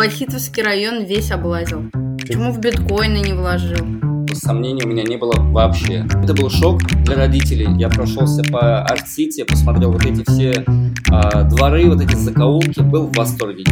[0.00, 1.90] Вахитовский район весь облазил.
[2.18, 3.86] Почему в биткоины не вложил?
[4.32, 6.06] Сомнений у меня не было вообще.
[6.22, 7.68] Это был шок для родителей.
[7.76, 13.12] Я прошелся по Арт-Сити, посмотрел вот эти все э, дворы, вот эти закоулки, был в
[13.14, 13.64] восторге.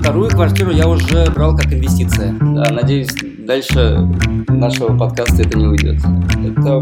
[0.00, 2.32] Вторую квартиру я уже брал как инвестиция.
[2.32, 4.00] Надеюсь, дальше
[4.48, 6.00] нашего подкаста это не уйдет.
[6.44, 6.80] Это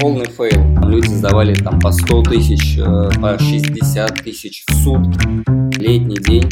[0.00, 0.88] полный фейл.
[0.88, 5.78] Люди сдавали там по 100 тысяч, э, по 60 тысяч в сутки.
[5.78, 6.48] Летний день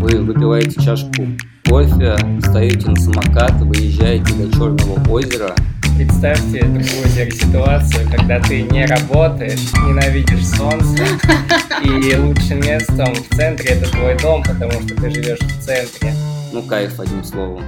[0.00, 1.26] вы выпиваете чашку
[1.68, 5.54] кофе, встаете на самокат, выезжаете до Черного озера.
[5.96, 11.04] Представьте другую теперь ситуацию, когда ты не работаешь, ненавидишь солнце,
[11.84, 16.14] и лучшим местом в центре это твой дом, потому что ты живешь в центре.
[16.52, 17.62] Ну, кайф, одним словом.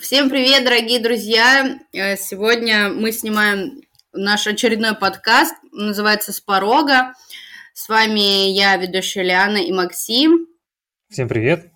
[0.00, 1.78] Всем привет, дорогие друзья!
[1.92, 3.83] Э, сегодня мы снимаем
[4.14, 7.14] наш очередной подкаст, называется «С порога».
[7.72, 10.46] С вами я, ведущая Лиана и Максим.
[11.10, 11.70] Всем привет!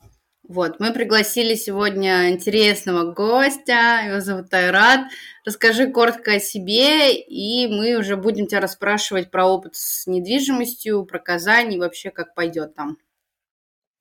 [0.49, 5.01] Вот, мы пригласили сегодня интересного гостя, его зовут Тайрат.
[5.45, 11.19] Расскажи коротко о себе, и мы уже будем тебя расспрашивать про опыт с недвижимостью, про
[11.19, 12.97] Казань и вообще как пойдет там.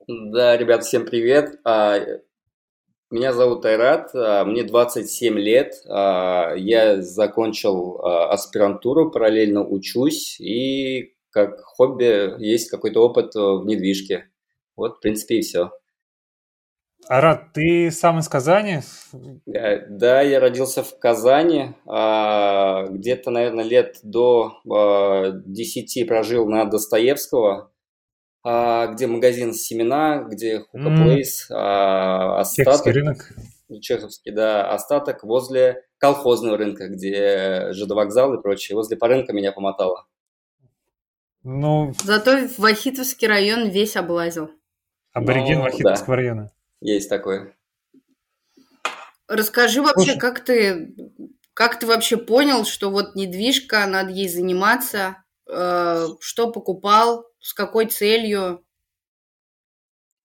[0.08, 1.60] Да, ребят, всем привет.
[3.10, 5.74] А, меня зовут Тайрат, а, мне 27 лет.
[5.88, 14.30] А, я закончил аспирантуру, параллельно учусь, и как хобби есть какой-то опыт в недвижке.
[14.76, 15.72] Вот, в принципе, и все.
[17.08, 18.80] Арат, ты сам из Казани?
[19.46, 21.70] Да, я родился в Казани.
[21.86, 27.70] А, где-то, наверное, лет до 10 а, прожил на Достоевского, а,
[28.48, 31.48] где магазин «Семена», где Хука Плейс.
[31.50, 33.34] Остаток, рынок.
[33.82, 34.72] Чеховский, да.
[34.72, 38.76] Остаток возле колхозного рынка, где ЖД вокзал и прочее.
[38.76, 40.08] Возле по рынка меня помотало.
[41.44, 41.94] Ну...
[42.04, 44.52] Зато Вахитовский район весь облазил.
[45.14, 46.22] Абориген ну, Вахитовского да.
[46.22, 46.52] района.
[46.82, 47.56] Есть такое.
[49.28, 50.20] Расскажи вообще, Слушай.
[50.20, 50.96] как ты,
[51.54, 57.88] как ты вообще понял, что вот недвижка, надо ей заниматься, э, что покупал, с какой
[57.88, 58.64] целью?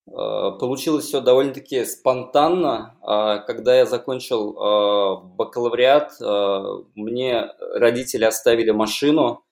[0.09, 2.97] Э, получилось все довольно-таки спонтанно.
[3.03, 6.63] А, когда я закончил э, бакалавриат, э,
[6.95, 9.45] мне родители оставили машину,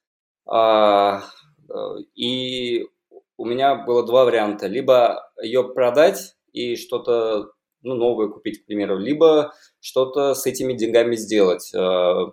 [0.46, 1.22] а,
[2.16, 2.86] и
[3.36, 4.66] у меня было два варианта.
[4.66, 11.14] Либо ее продать и что-то ну, новое купить, к примеру, либо что-то с этими деньгами
[11.16, 11.72] сделать.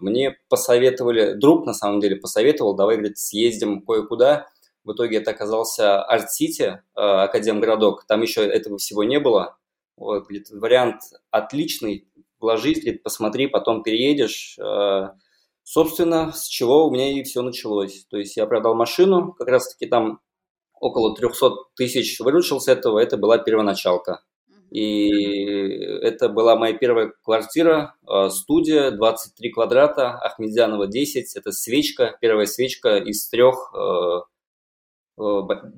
[0.01, 4.47] Мне посоветовали, друг на самом деле посоветовал, давай, говорит, съездим кое-куда.
[4.87, 8.05] В итоге это оказался Арт-Сити, э, Академгородок.
[8.07, 9.57] Там еще этого всего не было.
[9.97, 12.07] Вот, говорит, вариант отличный,
[12.39, 14.57] вложись, говорит, посмотри, потом переедешь.
[14.57, 15.09] Э,
[15.63, 18.05] собственно, с чего у меня и все началось.
[18.09, 20.21] То есть я продал машину, как раз-таки там
[20.79, 24.23] около 300 тысяч выручил с этого, это была первоначалка.
[24.71, 32.45] И это была моя первая квартира, э, студия, 23 квадрата, Ахмедзянова 10, это свечка, первая
[32.45, 33.73] свечка из трех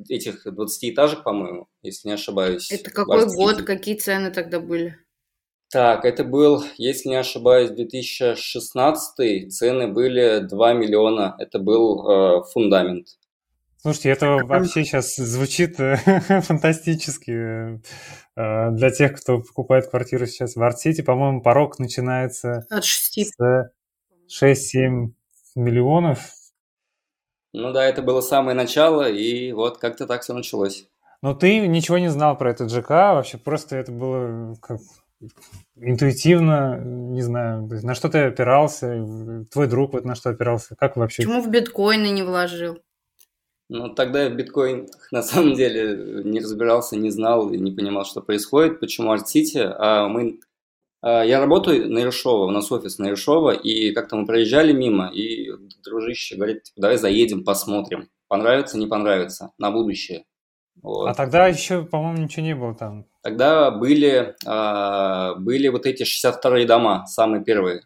[0.09, 2.71] этих 20 этажек, по-моему, если не ошибаюсь.
[2.71, 4.97] Это какой год, какие цены тогда были?
[5.71, 13.07] Так, это был, если не ошибаюсь, 2016, цены были 2 миллиона, это был э, фундамент.
[13.77, 15.95] Слушайте, это вообще сейчас звучит э,
[16.41, 17.79] фантастически.
[18.35, 23.35] Э, для тех, кто покупает квартиру сейчас в Арт-Сити, по-моему, порог начинается От 6.
[23.37, 23.71] с
[24.43, 25.11] 6-7
[25.55, 26.31] миллионов.
[27.53, 30.87] Ну да, это было самое начало, и вот как-то так все началось.
[31.21, 34.79] Но ты ничего не знал про этот ЖК, вообще просто это было как
[35.75, 39.05] интуитивно, не знаю, на что ты опирался,
[39.51, 41.23] твой друг вот на что опирался, как вообще?
[41.23, 42.79] Почему в биткоины не вложил?
[43.69, 48.21] Ну, тогда я в биткоин на самом деле не разбирался, не знал, не понимал, что
[48.21, 49.59] происходит, почему Арт-Сити.
[49.61, 50.48] А мы, а
[51.01, 55.49] я работаю на Ершова, у нас офис на Ершова, и как-то мы проезжали мимо, и
[55.83, 60.25] дружище говорит, типа, давай заедем, посмотрим, понравится, не понравится, на будущее.
[60.81, 61.07] Вот.
[61.09, 63.05] А тогда еще, по-моему, ничего не было там.
[63.21, 67.81] Тогда были, а, были вот эти 62-е дома, самые первые,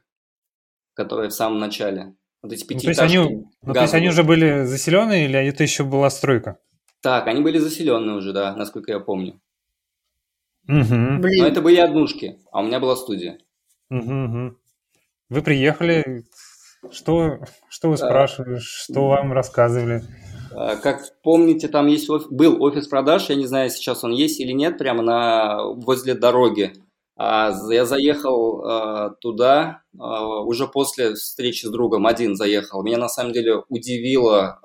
[0.93, 2.15] которые в самом начале.
[2.43, 3.17] Вот эти ну, то, есть они,
[3.61, 6.57] ну, то есть они уже были заселенные или это еще была стройка?
[7.01, 9.41] Так, они были заселенные уже, да, насколько я помню.
[10.67, 11.21] Угу.
[11.21, 11.43] Блин.
[11.43, 13.39] Но это были однушки, а у меня была студия.
[13.89, 14.57] Угу, угу.
[15.29, 16.25] Вы приехали,
[16.91, 17.39] что,
[17.69, 20.03] что вы спрашивали, что вам рассказывали?
[20.55, 24.51] А, как помните, там есть был офис продаж, я не знаю, сейчас он есть или
[24.51, 26.73] нет, прямо на возле дороги.
[27.15, 32.83] А, я заехал а, туда а, уже после встречи с другом, один заехал.
[32.83, 34.59] Меня на самом деле удивило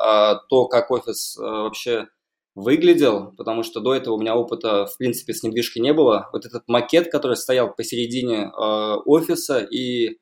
[0.49, 2.09] то, как офис вообще
[2.55, 6.29] выглядел, потому что до этого у меня опыта, в принципе, с недвижкой не было.
[6.33, 10.15] Вот этот макет, который стоял посередине э, офиса, и э,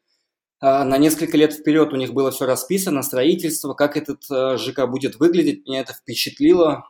[0.61, 5.17] на несколько лет вперед у них было все расписано, строительство, как этот э, ЖК будет
[5.17, 6.85] выглядеть, меня это впечатлило.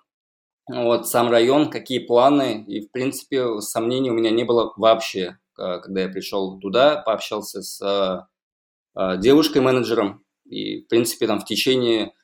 [0.68, 5.78] Вот, сам район, какие планы, и, в принципе, сомнений у меня не было вообще, э,
[5.78, 12.14] когда я пришел туда, пообщался с э, э, девушкой-менеджером, и, в принципе, там в течение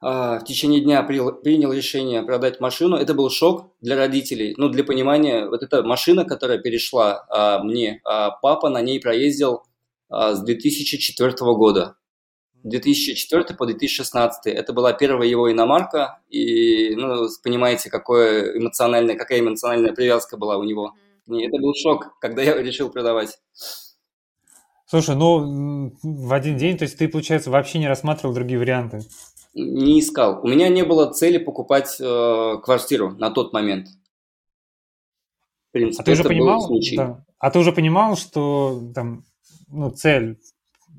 [0.00, 2.96] в течение дня принял решение продать машину.
[2.96, 4.54] Это был шок для родителей.
[4.58, 9.62] Ну, для понимания, вот эта машина, которая перешла а, мне, а, папа на ней проездил
[10.10, 11.96] а, с 2004 года.
[12.66, 14.46] 2004 по 2016.
[14.46, 20.64] Это была первая его иномарка, и, ну, понимаете, какое эмоциональное, какая эмоциональная привязка была у
[20.64, 20.94] него.
[21.28, 23.38] И это был шок, когда я решил продавать.
[24.86, 29.00] Слушай, ну, в один день, то есть ты, получается, вообще не рассматривал другие варианты?
[29.56, 30.40] Не искал.
[30.42, 33.88] У меня не было цели покупать э, квартиру на тот момент.
[35.68, 37.24] В принципе, а ты уже понимал, да.
[37.38, 39.24] А ты уже понимал, что там,
[39.68, 40.38] ну, цель,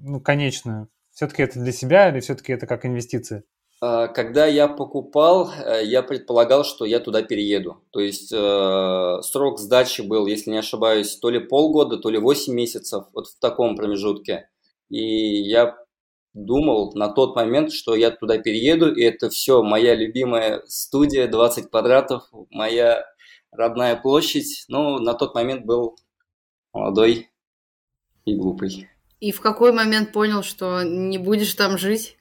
[0.04, 3.44] ну, конечная, все-таки это для себя или все-таки это как инвестиция?
[3.80, 7.78] А, когда я покупал, э, я предполагал, что я туда перееду.
[7.92, 12.54] То есть э, срок сдачи был, если не ошибаюсь, то ли полгода, то ли 8
[12.54, 14.50] месяцев, вот в таком промежутке.
[14.90, 15.78] И я
[16.38, 21.70] думал на тот момент, что я туда перееду, и это все моя любимая студия, 20
[21.70, 23.04] квадратов, моя
[23.52, 24.66] родная площадь.
[24.68, 25.98] Ну, на тот момент был
[26.74, 27.30] молодой
[28.26, 28.88] и глупый.
[29.20, 32.18] И в какой момент понял, что не будешь там жить?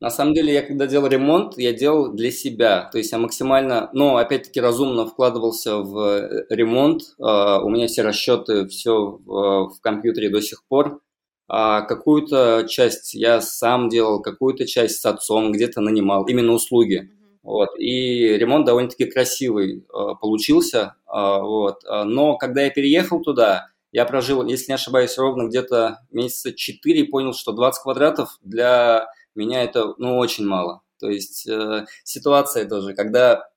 [0.00, 2.88] На самом деле, я когда делал ремонт, я делал для себя.
[2.90, 7.02] То есть я максимально, но опять-таки разумно вкладывался в э, ремонт.
[7.20, 11.00] А, у меня все расчеты, все в компьютере до сих пор
[11.48, 17.10] а какую-то часть я сам делал, какую-то часть с отцом где-то нанимал, именно услуги.
[17.42, 17.70] Вот.
[17.78, 20.94] И ремонт довольно-таки красивый э, получился.
[21.06, 21.82] Э, вот.
[22.04, 27.04] Но когда я переехал туда, я прожил, если не ошибаюсь, ровно где-то месяца 4 и
[27.04, 30.80] понял, что 20 квадратов для меня это ну, очень мало.
[30.98, 33.48] То есть э, ситуация тоже, когда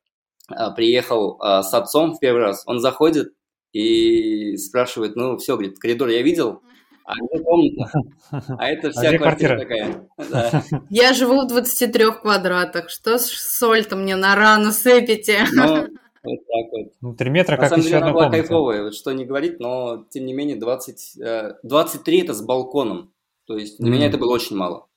[0.50, 3.34] э, приехал э, с отцом в первый раз, он заходит
[3.72, 6.62] и спрашивает, ну все, говорит, коридор я видел,
[7.06, 7.92] а это комната.
[8.58, 10.10] А это вся а квартира такая.
[10.30, 10.64] Да.
[10.90, 12.90] Я живу в 23 квадратах.
[12.90, 15.46] Что с соль-то мне на рану сыпете?
[15.54, 15.64] Ну,
[16.24, 16.94] вот так вот.
[17.02, 18.42] Ну, 3 метра, на как самом еще деле, одна она была комната.
[18.42, 21.18] кайфовая, вот что не говорить, но тем не менее 20,
[21.64, 23.14] 23 э, это с балконом.
[23.46, 23.94] То есть для mm.
[23.94, 24.88] меня это было очень мало.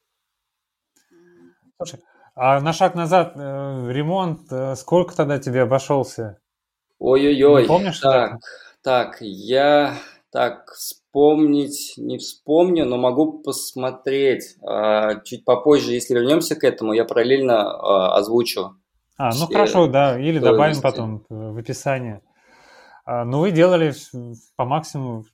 [1.76, 2.00] Слушай,
[2.34, 6.40] а на шаг назад э, ремонт, э, сколько тогда тебе обошелся?
[6.99, 7.66] Ой-ой-ой.
[7.66, 8.00] помнишь?
[8.00, 8.38] Так,
[8.82, 9.94] так, я
[10.32, 10.72] так
[11.08, 14.56] вспомнить не вспомню, но могу посмотреть.
[14.62, 18.76] А, чуть попозже, если вернемся к этому, я параллельно а, озвучу.
[19.16, 22.20] А, ну хорошо, да, или добавим потом в описание.
[23.05, 23.94] А, ну вы делали
[24.56, 25.25] по максимуму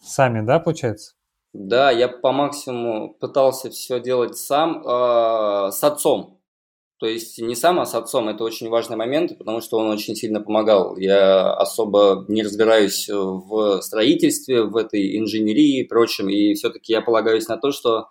[0.00, 1.14] сами, да, получается?
[1.52, 4.82] Да, я по максимуму пытался все делать сам,
[5.70, 6.33] с отцом.
[7.04, 8.30] То есть не сам, а с отцом.
[8.30, 10.96] Это очень важный момент, потому что он очень сильно помогал.
[10.96, 16.30] Я особо не разбираюсь в строительстве, в этой инженерии и прочем.
[16.30, 18.06] И все-таки я полагаюсь на то, что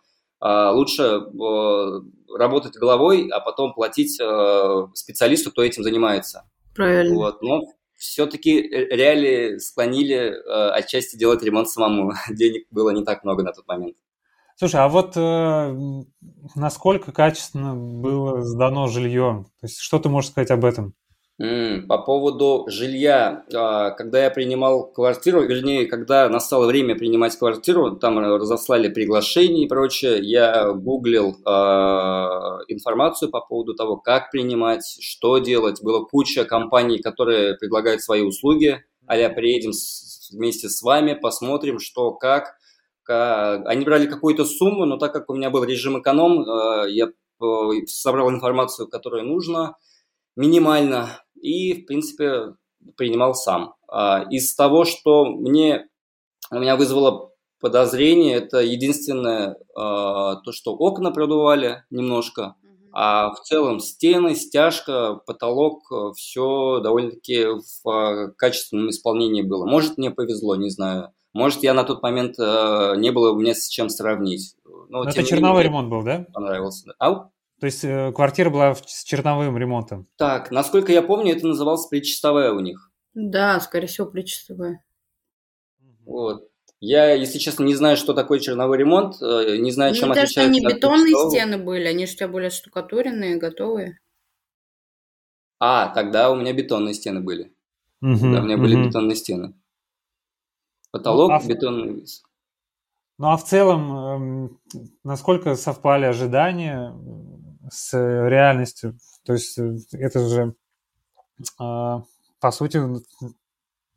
[0.46, 6.44] э, лучше э, работать головой, а потом платить э, специалисту, кто этим занимается.
[6.76, 7.16] Правильно.
[7.16, 7.42] Вот.
[7.42, 7.64] Но
[7.96, 12.12] все-таки реалии склонили э, отчасти делать ремонт самому.
[12.30, 13.96] Денег было не так много на тот момент.
[14.58, 15.76] Слушай, а вот э,
[16.56, 19.46] насколько качественно было сдано жилье?
[19.60, 20.94] То есть что ты можешь сказать об этом?
[21.90, 28.20] По поводу жилья, а, когда я принимал квартиру, вернее, когда настало время принимать квартиру, там
[28.20, 31.50] разослали приглашения и прочее, я гуглил э,
[32.68, 35.82] информацию по поводу того, как принимать, что делать.
[35.82, 39.72] Было куча компаний, которые предлагают свои услуги, а я приедем
[40.32, 42.56] вместе с вами, посмотрим, что, как.
[43.10, 47.86] Они брали какую-то сумму, но так как у меня был режим эконом, э, я э,
[47.88, 49.76] собрал информацию, которую нужно,
[50.36, 52.56] минимально, и, в принципе,
[52.96, 53.76] принимал сам.
[53.88, 55.88] А, из того, что мне,
[56.52, 62.56] у меня вызвало подозрение, это единственное, э, то, что окна продували немножко,
[62.92, 67.48] а в целом стены, стяжка, потолок, все довольно-таки
[67.84, 69.66] в качественном исполнении было.
[69.66, 71.12] Может, мне повезло, не знаю.
[71.34, 74.56] Может, я на тот момент э, не было у меня с чем сравнить.
[74.66, 76.28] Но, Но это черновой ремонт был, да?
[76.32, 76.94] Понравился.
[77.00, 77.32] Ау?
[77.60, 80.08] То есть э, квартира была с черновым ремонтом?
[80.18, 82.92] Так, насколько я помню, это называлось причастовая у них.
[83.16, 84.84] Да, скорее всего, причастовая.
[86.06, 86.50] Вот.
[86.80, 90.42] Я, если честно, не знаю, что такое черновой ремонт, э, не знаю, ну, чем отличается.
[90.42, 94.00] Они бетонные стены были, они же у тебя были штукатуренные, готовые.
[95.60, 97.54] А, тогда у меня бетонные стены были.
[98.02, 98.90] Мгм, Да, у меня были мгм.
[98.90, 99.54] бетонные стены.
[100.94, 102.06] Потолок а в- бетонный.
[103.18, 104.60] Ну а в целом, эм,
[105.04, 106.96] насколько совпали ожидания
[107.70, 108.96] с реальностью?
[109.26, 110.54] То есть э, это же,
[111.60, 112.04] а,
[112.40, 112.80] по сути,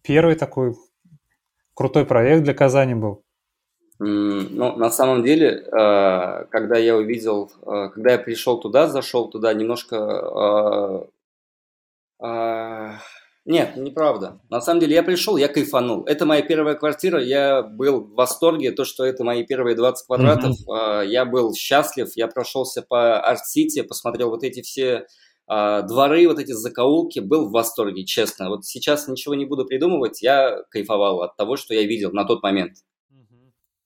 [0.03, 0.75] первый такой
[1.75, 3.23] крутой проект для Казани был.
[3.99, 9.53] Ну, на самом деле, э, когда я увидел, э, когда я пришел туда, зашел туда,
[9.53, 11.09] немножко...
[13.49, 14.41] Нет, неправда.
[14.51, 16.05] На самом деле я пришел, я кайфанул.
[16.05, 20.57] Это моя первая квартира, я был в восторге, то, что это мои первые 20 квадратов.
[20.69, 25.07] Э, Я был счастлив, я прошелся по Арт-Сити, посмотрел вот эти все
[25.49, 28.49] э, дворы, вот эти закоулки, был в восторге, честно.
[28.49, 32.43] Вот сейчас ничего не буду придумывать, я кайфовал от того, что я видел на тот
[32.43, 32.79] момент.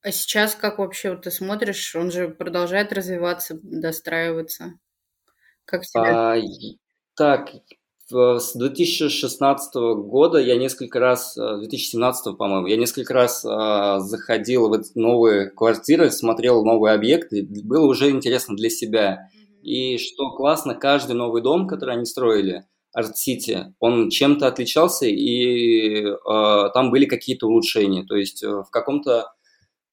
[0.03, 1.95] А сейчас как вообще вот ты смотришь?
[1.95, 4.79] Он же продолжает развиваться, достраиваться.
[5.67, 5.83] Как?
[5.95, 6.79] А, и-
[7.15, 7.61] так, в-
[8.11, 14.73] с 2016 года я несколько раз, э, 2017, по-моему, я несколько раз а, заходил в
[14.73, 19.29] эти новые квартиры, смотрел новые объекты, было уже интересно для себя.
[19.63, 26.15] И что классно, каждый новый дом, который они строили, Арт-Сити, он чем-то отличался, и э,
[26.75, 28.05] там были какие-то улучшения.
[28.05, 29.33] То есть э, в каком-то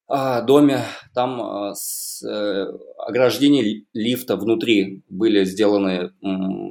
[0.10, 0.84] доме
[1.14, 2.66] там а, с, э,
[2.98, 6.12] ограждения ли- лифта внутри были сделаны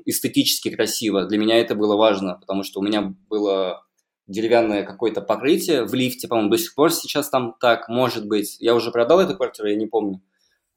[0.07, 1.27] эстетически красиво.
[1.27, 3.83] Для меня это было важно, потому что у меня было
[4.27, 8.57] деревянное какое-то покрытие в лифте, по-моему, до сих пор сейчас там так, может быть.
[8.61, 10.21] Я уже продал эту квартиру, я не помню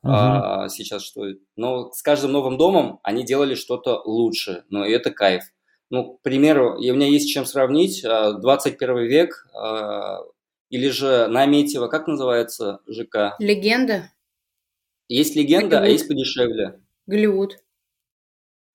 [0.04, 0.14] Мгм.
[0.14, 1.24] а, сейчас что.
[1.56, 5.44] Но с каждым новым домом они делали что-то лучше, но и это кайф.
[5.90, 8.04] Ну, к примеру, у меня есть чем сравнить.
[8.06, 10.20] а, 21 век а,
[10.70, 13.36] или же Наметьево, как называется ЖК?
[13.40, 14.12] Легенда?
[15.08, 15.94] Есть легенда, а Голливуд.
[16.00, 16.80] есть подешевле.
[17.08, 17.58] Голливуд.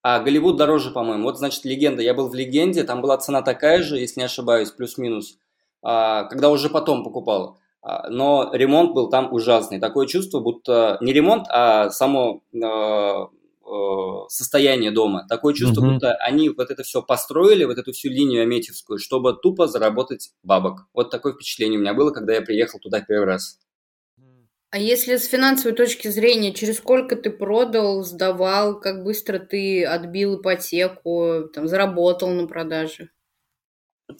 [0.02, 1.24] А Голливуд дороже, по-моему.
[1.24, 2.02] Вот, значит, легенда.
[2.02, 5.38] Я был в легенде, там была цена такая же, если не ошибаюсь, плюс-минус,
[5.82, 7.58] а, когда уже потом покупал.
[7.80, 9.78] А, Но ремонт был там ужасный.
[9.78, 12.42] Такое чувство, будто не ремонт, а само
[13.66, 15.26] э, э, состояние дома.
[15.28, 15.94] Такое чувство, Мгм.
[15.94, 20.86] будто они вот это все построили, вот эту всю линию Аметьевскую, чтобы тупо заработать бабок.
[20.94, 23.58] Вот такое впечатление у меня было, когда я приехал туда первый раз.
[24.70, 30.40] А если с финансовой точки зрения, через сколько ты продал, сдавал, как быстро ты отбил
[30.40, 33.10] ипотеку, там, заработал на продаже?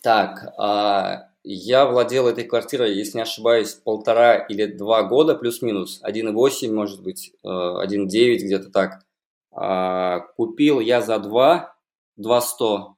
[0.02, 6.72] Так, а, я владел этой квартирой, если не ошибаюсь, полтора или два года, плюс-минус, 1,8,
[6.74, 9.04] может быть, э, 1,9, где-то так.
[9.54, 11.74] А, Купил я за 2,
[12.16, 12.94] 200,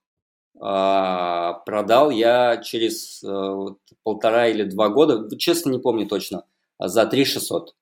[0.58, 3.66] а, продал я через э,
[4.02, 6.44] полтора или два года, честно не помню точно,
[6.78, 7.74] за 3 600.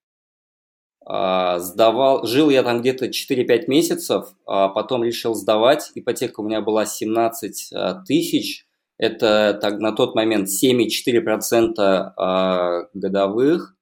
[1.07, 5.93] А, Сдавал, жил я там где-то 4-5 месяцев, потом решил сдавать.
[5.95, 8.66] Ипотека у меня была 17 а, тысяч.
[8.97, 13.76] Это так, на тот момент 7,4% а, годовых.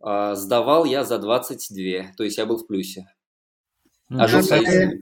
[0.00, 3.06] Сдавал я за 22, то есть я был в плюсе.
[4.12, 5.00] Ну, А жил кстати,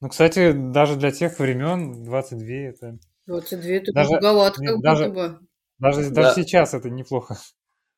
[0.00, 2.98] Ну, кстати, даже для тех времен 22 это...
[3.26, 5.38] 22 это Даже- многовато, нет, как даже- будто бы.
[5.78, 6.22] Даже, Да.
[6.22, 7.36] даже сейчас это неплохо.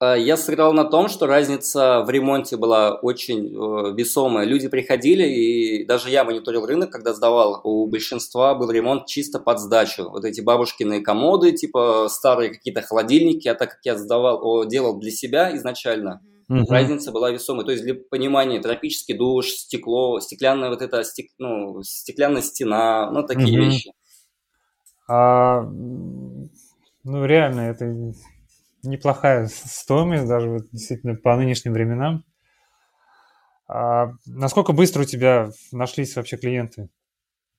[0.00, 4.44] А, Я сыграл на том, что разница в ремонте была очень э, весомая.
[4.44, 7.60] Люди приходили, и даже я мониторил рынок, когда сдавал.
[7.64, 10.10] У большинства был ремонт чисто под сдачу.
[10.10, 14.98] Вот эти бабушкины комоды, типа старые какие-то холодильники, а так как я сдавал, о, делал
[14.98, 16.20] для себя изначально,
[16.62, 16.72] Мгм.
[16.72, 17.64] разница была весомой.
[17.64, 23.26] То есть для понимания тропический душ, стекло, стеклянная вот эта стек- ну, стеклянная стена, ну
[23.26, 23.70] такие Мгм.
[23.70, 23.92] вещи.
[25.08, 28.12] А, ну, реально, это
[28.82, 32.24] неплохая стоимость, даже вот действительно по нынешним временам.
[33.66, 36.88] А насколько быстро у тебя нашлись вообще клиенты?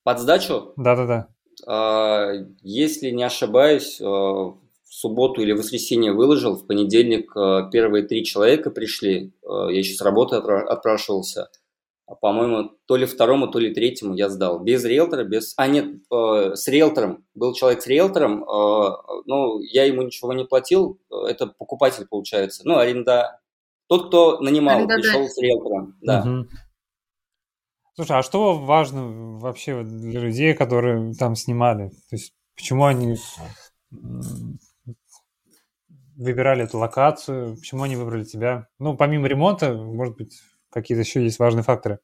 [0.04, 1.28] Под сдачу Да-да-да.
[1.68, 4.58] А, Если не ошибаюсь, в
[5.00, 9.34] субботу или воскресенье выложил, в понедельник э, первые три человека пришли.
[9.44, 11.50] Э, Я еще с работы отпра- отпрашивался.
[12.08, 14.60] А, По-моему, то ли второму, то ли третьему я сдал.
[14.64, 15.54] Без риэлтора, без...
[15.58, 17.26] А, нет, э, с риэлтором.
[17.34, 18.90] Был человек с риэлтором, э,
[19.26, 21.00] ну, я ему ничего не платил.
[21.28, 22.62] Это покупатель, получается.
[22.66, 23.40] Ну, аренда...
[23.88, 25.04] Тот, кто нанимал, Арендодатель.
[25.10, 25.96] пришел с риэлтором.
[26.02, 26.24] Да.
[26.26, 26.50] Мгм.
[27.96, 31.90] Слушай, а что важно вообще для людей, которые там снимали?
[32.10, 33.16] То есть почему они
[36.16, 38.68] выбирали эту локацию, почему они выбрали тебя?
[38.80, 42.00] Ну, помимо ремонта, может быть, какие-то еще есть важные факторы.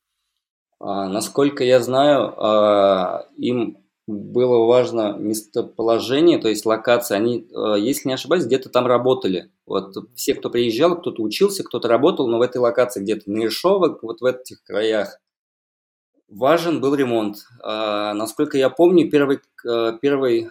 [0.80, 3.78] А, Насколько я знаю, а, им
[4.08, 7.18] было важно местоположение, то есть локация.
[7.18, 9.52] Они, а, если не ошибаюсь, где-то там работали.
[9.66, 14.00] Вот все, кто приезжал, кто-то учился, кто-то работал, но в этой локации где-то на Иршово,
[14.02, 15.20] вот в этих краях.
[16.28, 17.38] важен был ремонт.
[17.62, 19.40] Насколько я помню, первый,
[20.02, 20.50] первый,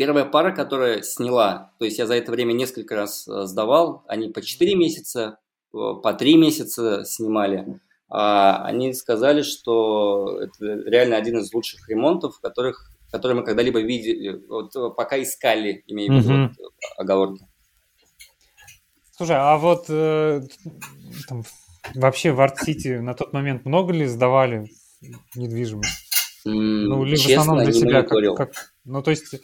[0.00, 4.30] первая пара, которая сняла, то есть я за это время несколько раз э, сдавал, они
[4.30, 5.36] по 4 месяца,
[5.72, 7.78] по 3 месяца снимали.
[8.08, 14.42] А они сказали, что это реально один из лучших ремонтов, которых, которые мы когда-либо видели,
[14.48, 16.54] вот, пока искали, имею в виду mm-hmm.
[16.58, 17.44] вот, оговорки.
[19.18, 20.40] Слушай, а вот э,
[21.28, 21.44] там,
[21.94, 24.64] вообще в Арт-Сити на тот момент много ли сдавали
[25.36, 26.08] недвижимость?
[26.46, 28.52] Mm, ну, либо честно, в основном для себя как, как...
[28.86, 29.34] Ну, то есть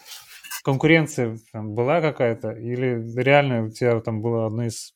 [0.66, 2.50] конкуренция там, была какая-то?
[2.50, 4.94] Или реально у тебя там было одно из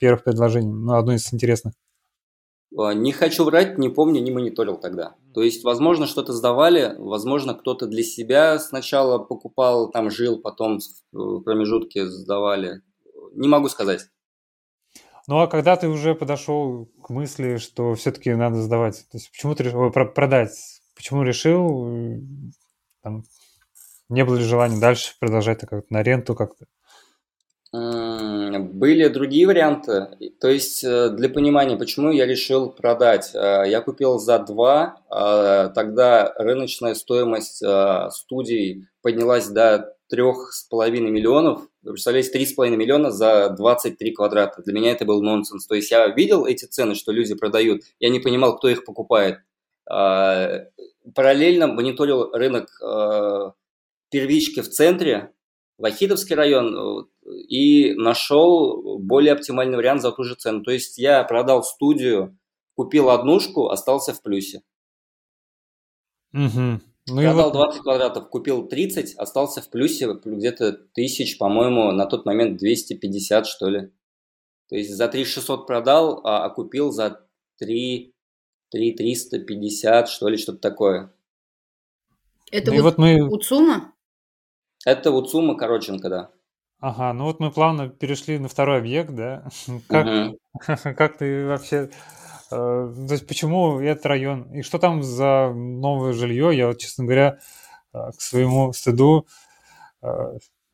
[0.00, 1.74] первых предложений, ну, одно из интересных?
[2.76, 5.14] А, не хочу врать, не помню, не мониторил тогда.
[5.32, 10.80] То есть, возможно, что-то сдавали, возможно, кто-то для себя сначала покупал, там жил, потом
[11.12, 12.82] в промежутке сдавали.
[13.34, 14.08] Не могу сказать.
[15.28, 19.54] Ну а когда ты уже подошел к мысли, что все-таки надо сдавать, то есть почему
[19.54, 20.58] ты решил продать,
[20.96, 21.86] почему решил,
[23.02, 23.22] там,
[24.12, 26.66] не было ли желания дальше продолжать это как-то на ренту как-то?
[27.72, 30.08] Были другие варианты.
[30.40, 33.30] То есть, э, для понимания, почему я решил продать.
[33.34, 41.62] Э, я купил за 2, а тогда рыночная стоимость э, студий поднялась до 3,5 миллионов.
[41.82, 44.62] Вы представляете, 3,5 миллиона за 23 квадрата.
[44.62, 45.66] Для меня это был нонсенс.
[45.66, 49.38] То есть я видел эти цены, что люди продают, я не понимал, кто их покупает.
[49.90, 50.66] А,
[51.14, 52.68] параллельно мониторил рынок
[54.12, 55.32] первички в центре,
[55.78, 57.08] Вахидовский район,
[57.48, 60.62] и нашел более оптимальный вариант за ту же цену.
[60.62, 62.38] То есть я продал студию,
[62.74, 64.62] купил однушку, остался в плюсе.
[66.32, 66.80] Угу.
[67.08, 67.54] Ну Продал вот...
[67.54, 73.68] 20 квадратов, купил 30, остался в плюсе где-то тысяч, по-моему, на тот момент 250, что
[73.68, 73.90] ли.
[74.68, 77.26] То есть за 3600 продал, а, а купил за
[77.58, 78.14] 3,
[78.70, 81.12] 3 350, что ли, что-то такое.
[82.52, 83.28] Это ну, вот, вот мы...
[83.28, 83.91] Уцума?
[84.84, 86.30] Это Уцума Короченко, да.
[86.82, 89.44] Ага, ну вот мы плавно перешли на второй объект, да?
[89.88, 90.38] Как, угу.
[90.96, 91.90] как ты вообще...
[92.50, 94.52] Э, то есть почему этот район?
[94.52, 96.50] И что там за новое жилье?
[96.52, 97.38] Я вот, честно говоря,
[97.94, 99.26] э, к своему стыду
[100.02, 100.08] э,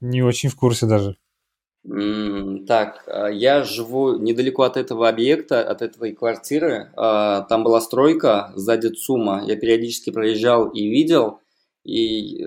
[0.00, 1.16] не очень в курсе даже.
[2.66, 6.90] Так, я живу недалеко от этого объекта, от этой квартиры.
[6.94, 9.44] Там была стройка сзади ЦУМа.
[9.46, 11.40] Я периодически проезжал и видел.
[11.84, 12.44] И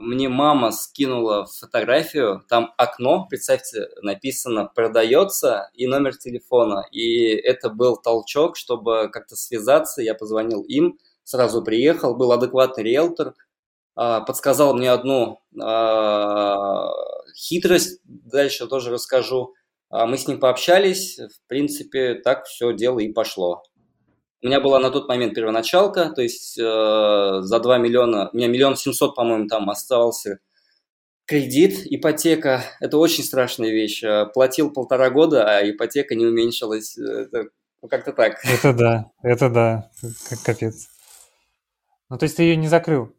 [0.00, 6.86] мне мама скинула фотографию, там окно, представьте, написано «продается» и номер телефона.
[6.90, 13.34] И это был толчок, чтобы как-то связаться, я позвонил им, сразу приехал, был адекватный риэлтор,
[13.94, 16.88] а, подсказал мне одну а,
[17.36, 19.54] хитрость, дальше тоже расскажу.
[19.90, 23.62] А, мы с ним пообщались, в принципе, так все дело и пошло.
[24.42, 28.48] У меня была на тот момент первоначалка, то есть э, за 2 миллиона, у меня
[28.48, 30.38] миллион семьсот, по-моему, там оставался
[31.26, 32.64] кредит, ипотека.
[32.80, 34.02] Это очень страшная вещь.
[34.02, 36.96] Э, платил полтора года, а ипотека не уменьшилась.
[36.96, 37.50] Это,
[37.82, 38.38] ну, как-то так.
[38.44, 39.90] Это да, это да,
[40.44, 40.88] капец.
[42.08, 43.14] Ну, то есть ты ее не закрыл?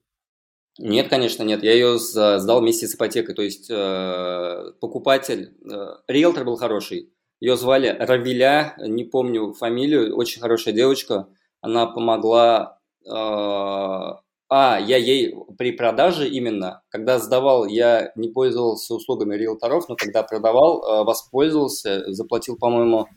[0.77, 1.63] Нет, конечно, нет.
[1.63, 3.35] Я ее сдал вместе с ипотекой.
[3.35, 10.41] То есть э, покупатель, э, риэлтор был хороший, ее звали Равиля, не помню фамилию, очень
[10.41, 11.27] хорошая девочка.
[11.59, 12.77] Она помогла...
[13.05, 14.21] Э,
[14.53, 20.23] а, я ей при продаже именно, когда сдавал, я не пользовался услугами риэлторов, но когда
[20.23, 23.07] продавал, э, воспользовался, заплатил, по-моему,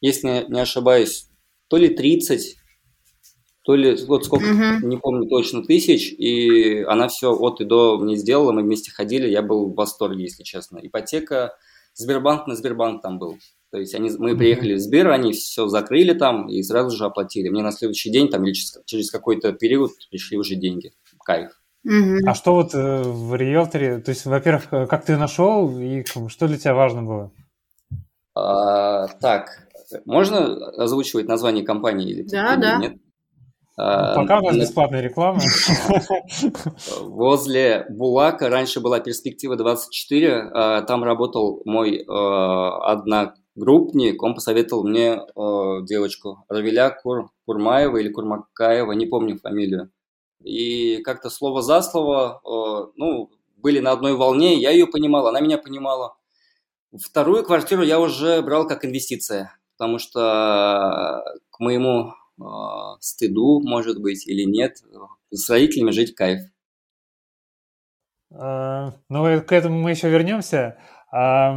[0.00, 1.28] если не ошибаюсь,
[1.68, 2.56] то ли 30,
[3.64, 4.86] то ли вот сколько, uh-huh.
[4.86, 9.28] не помню точно, тысяч, и она все от и до мне сделала, мы вместе ходили,
[9.28, 10.78] я был в восторге, если честно.
[10.80, 11.56] Ипотека,
[11.94, 13.38] Сбербанк на Сбербанк там был.
[13.74, 17.48] То есть они, мы приехали в Сбер, они все закрыли там и сразу же оплатили.
[17.48, 20.92] Мне на следующий день, там, или через, через какой-то период пришли уже деньги.
[21.24, 21.50] Кайф.
[22.24, 26.46] А что вот э, в риэлторе, то есть, во-первых, э, как ты нашел и что
[26.46, 27.32] для тебя важно было?
[28.36, 29.66] А, так,
[30.04, 32.78] можно озвучивать название компании или, да, или да.
[32.78, 32.96] нет?
[33.76, 35.40] А, Пока у нас бесплатная реклама.
[37.00, 44.84] Возле Булака раньше была перспектива 24, а, там работал мой э, одна группник, он посоветовал
[44.86, 49.90] мне э, девочку Равиля Кур, Курмаева или Курмакаева, не помню фамилию.
[50.42, 55.40] И как-то слово за слово, э, ну, были на одной волне, я ее понимал, она
[55.40, 56.16] меня понимала.
[56.92, 62.44] Вторую квартиру я уже брал как инвестиция, потому что к моему э,
[63.00, 64.82] стыду, может быть, или нет,
[65.30, 66.40] с родителями жить кайф.
[68.36, 70.76] А, ну, к этому мы еще вернемся.
[71.16, 71.56] А,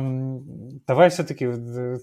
[0.86, 1.98] давай все-таки, э,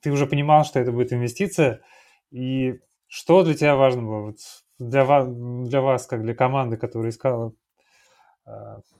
[0.00, 1.82] ты уже понимал, что это будет инвестиция,
[2.30, 4.20] и что для тебя важно было?
[4.22, 4.36] Вот
[4.78, 7.52] для, вас, для вас, как для команды, которая искала,
[8.46, 8.50] э,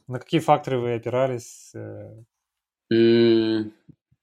[0.07, 1.73] на какие факторы вы опирались?
[1.75, 2.11] Э?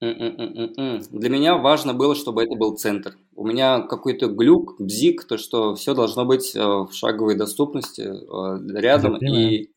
[0.00, 3.16] Для меня важно было, чтобы это был центр.
[3.34, 8.02] У меня какой-то глюк, бзик, то, что все должно быть в шаговой доступности
[8.78, 9.16] рядом.
[9.16, 9.71] И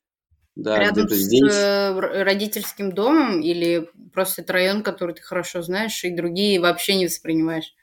[0.56, 1.54] да, Рядом с здесь.
[1.54, 7.06] Э, родительским домом или просто это район, который ты хорошо знаешь, и другие вообще не
[7.06, 7.74] воспринимаешь?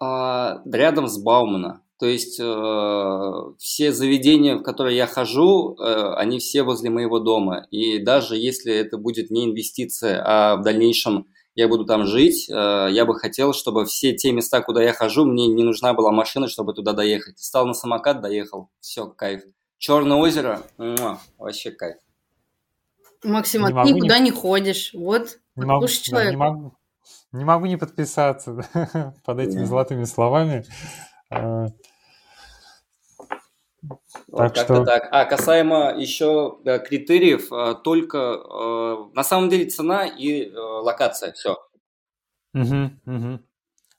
[0.00, 1.82] А, рядом с Баумана.
[1.98, 7.66] То есть э, все заведения, в которые я хожу, э, они все возле моего дома.
[7.70, 12.88] И даже если это будет не инвестиция, а в дальнейшем я буду там жить, э,
[12.90, 16.48] я бы хотел, чтобы все те места, куда я хожу, мне не нужна была машина,
[16.48, 17.38] чтобы туда доехать.
[17.38, 18.70] Стал на самокат, доехал.
[18.80, 19.42] Все, кайф.
[19.80, 21.96] Черное озеро, муа, вообще кайф.
[23.24, 24.26] Максим, а ты никуда не...
[24.26, 24.92] не ходишь.
[24.92, 26.28] Вот, не могу, человек.
[26.28, 26.74] Да, не, могу,
[27.32, 28.62] не могу не подписаться
[29.24, 30.66] под этими золотыми словами.
[31.30, 31.68] А,
[34.28, 34.84] вот так что...
[34.84, 35.08] так.
[35.12, 41.56] А касаемо еще да, критериев, а, только а, на самом деле цена и локация, все.
[42.52, 43.40] Угу, угу.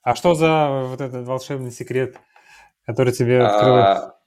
[0.03, 2.17] А что за вот этот волшебный секрет,
[2.85, 4.20] который тебе открывает?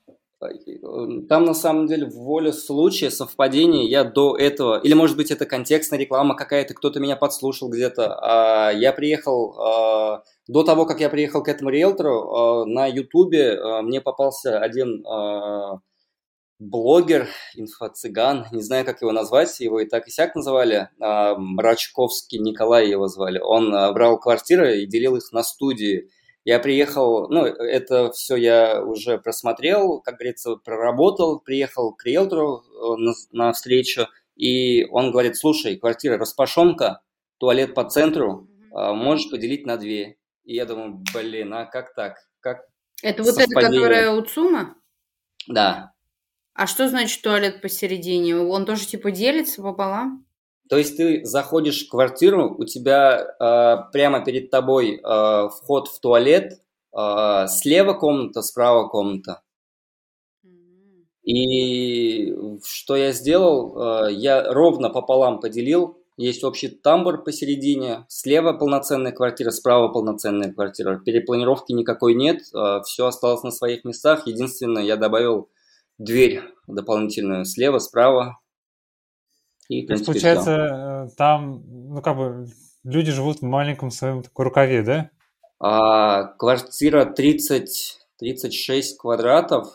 [1.28, 3.88] Там на самом деле воля случая, совпадение.
[3.88, 8.14] Я до этого, или может быть это контекстная реклама какая-то, кто-то меня подслушал где-то.
[8.20, 13.58] А, я приехал, а, до того, как я приехал к этому риэлтору, а, на ютубе
[13.82, 15.04] мне попался один
[16.60, 22.88] блогер, инфо-цыган, не знаю, как его назвать, его и так и сяк называли, Мрачковский Николай
[22.88, 23.38] его звали.
[23.38, 26.08] Он брал квартиры и делил их на студии.
[26.44, 32.96] Я приехал, ну, это все я уже просмотрел, как говорится, проработал, приехал к риэлтору э,
[32.98, 37.00] на, на встречу, и он говорит, слушай, квартира распашонка,
[37.38, 40.16] туалет по центру, а, можешь поделить на две.
[40.44, 42.18] И я думаю, блин, а как так?
[42.40, 42.66] Как
[43.02, 44.76] это вот эта, которая у ЦУМа?
[45.48, 45.92] Да.
[46.52, 48.36] А что значит туалет посередине?
[48.36, 50.23] Он тоже типа делится пополам?
[50.68, 56.00] То есть ты заходишь в квартиру, у тебя э, прямо перед тобой э, вход в
[56.00, 56.60] туалет,
[56.96, 59.42] э, слева комната, справа комната.
[61.22, 64.06] И что я сделал?
[64.06, 65.98] Э, я ровно пополам поделил.
[66.16, 71.00] Есть общий тамбур посередине, слева полноценная квартира, справа полноценная квартира.
[71.04, 74.26] Перепланировки никакой нет, э, все осталось на своих местах.
[74.26, 75.50] Единственное, я добавил
[75.98, 78.38] дверь дополнительную слева, справа,
[79.68, 81.12] и, То есть, получается, все.
[81.12, 82.46] Э, там, ну, как бы,
[82.84, 85.10] люди живут в маленьком своем такой рукаве, да?
[85.58, 89.68] А, квартира 30, 36 квадратов,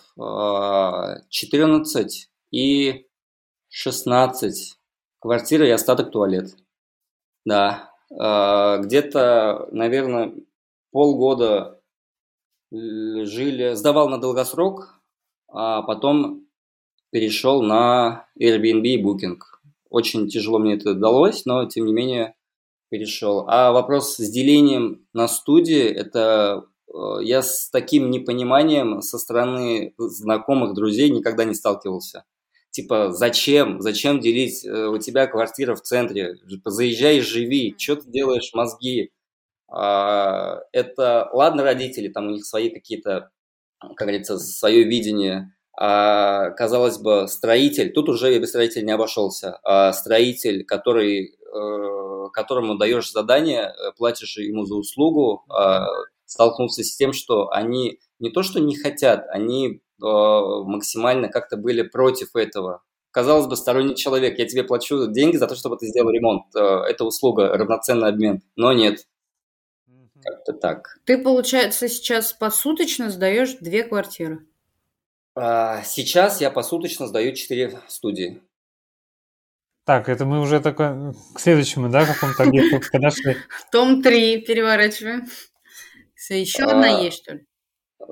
[1.29, 3.07] 14 а, и
[3.69, 4.77] 16
[5.19, 6.55] квартира и остаток туалет.
[7.45, 7.91] Да.
[8.17, 10.33] А, где-то, наверное,
[10.91, 11.81] полгода
[12.71, 15.01] жили, сдавал на долгосрок,
[15.47, 16.45] а потом
[17.11, 19.39] перешел на Airbnb и Booking.
[19.89, 22.35] Очень тяжело мне это далось, но тем не менее
[22.89, 23.45] перешел.
[23.47, 30.73] А вопрос с делением на студии, это э, я с таким непониманием со стороны знакомых,
[30.73, 32.25] друзей никогда не сталкивался.
[32.71, 33.81] Типа, зачем?
[33.81, 34.65] Зачем делить?
[34.65, 36.35] Э, у тебя квартира в центре.
[36.65, 37.75] Заезжай живи.
[37.77, 39.11] Что ты делаешь, мозги?
[39.71, 43.31] А, это, ладно, родители, там у них свои какие-то,
[43.79, 49.61] как говорится, свое видение а, казалось бы, строитель, тут уже я без строителя не обошелся,
[49.63, 55.87] а строитель, который, э, которому даешь задание, э, платишь ему за услугу, а,
[56.25, 61.83] столкнулся с тем, что они не то что не хотят, они а, максимально как-то были
[61.83, 62.83] против этого.
[63.11, 66.43] Казалось бы, сторонний человек, я тебе плачу деньги за то, чтобы ты сделал ремонт.
[66.53, 68.41] Это услуга, равноценный обмен.
[68.57, 69.07] Но нет,
[70.21, 70.99] как-то так.
[71.05, 74.48] Ты, получается, сейчас посуточно сдаешь две квартиры?
[75.41, 78.41] А, сейчас я посуточно сдаю 4 студии.
[79.85, 83.37] Так, это мы уже такой к следующему, да, какому-то объекту подошли.
[83.71, 85.27] Том 3 переворачиваем.
[86.29, 87.45] Еще одна а, есть, что ли?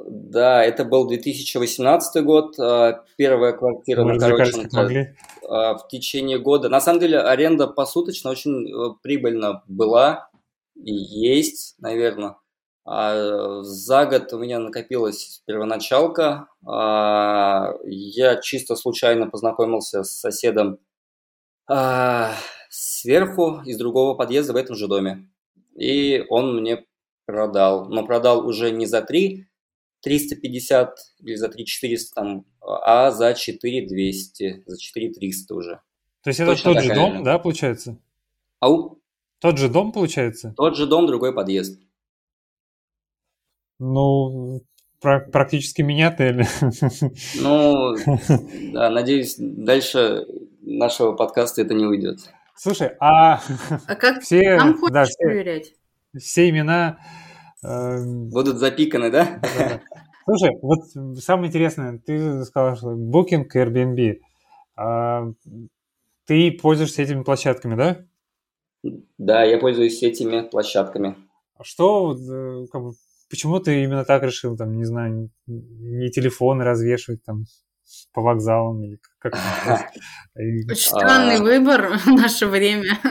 [0.08, 6.70] Да, это был 2018 год, а, первая квартира на Короченко в течение года.
[6.70, 10.30] На самом деле аренда посуточно очень э, прибыльно была
[10.76, 12.36] и есть, наверное.
[12.90, 16.48] А за год у меня накопилась первоначалка.
[16.66, 20.80] А, я чисто случайно познакомился с соседом
[21.70, 22.32] а,
[22.70, 25.30] сверху из другого подъезда в этом же доме.
[25.76, 26.86] И он мне
[27.26, 27.90] продал.
[27.90, 29.46] Но продал уже не за 3
[30.02, 35.82] 350 или за 3 400 там, а за 4 200, за 4 300 уже.
[36.24, 37.98] То есть это Точно тот же дом, да, получается?
[38.62, 39.02] Ау?
[39.40, 40.54] Тот же дом, получается?
[40.56, 41.82] Тот же дом, другой подъезд.
[43.80, 44.62] Ну,
[45.00, 46.46] практически меня ты.
[47.42, 47.96] Ну,
[48.74, 50.26] да, надеюсь, дальше
[50.62, 52.20] нашего подкаста это не уйдет.
[52.56, 53.40] Слушай, а,
[53.88, 55.74] а как все, нам хочешь да, все, проверять?
[56.18, 56.98] Все имена...
[57.64, 59.40] Э, Будут запиканы, да?
[60.26, 60.80] Слушай, вот
[61.20, 64.20] самое интересное, ты сказал, что Booking, Airbnb.
[64.76, 65.32] А,
[66.26, 68.06] ты пользуешься этими площадками, да?
[69.18, 71.16] Да, я пользуюсь этими площадками.
[71.58, 72.94] А что, э, как бы,
[73.30, 77.46] почему ты именно так решил, там, не знаю, не телефоны развешивать там
[78.14, 79.34] по вокзалам или как?
[80.36, 82.98] Очень странный выбор в наше время.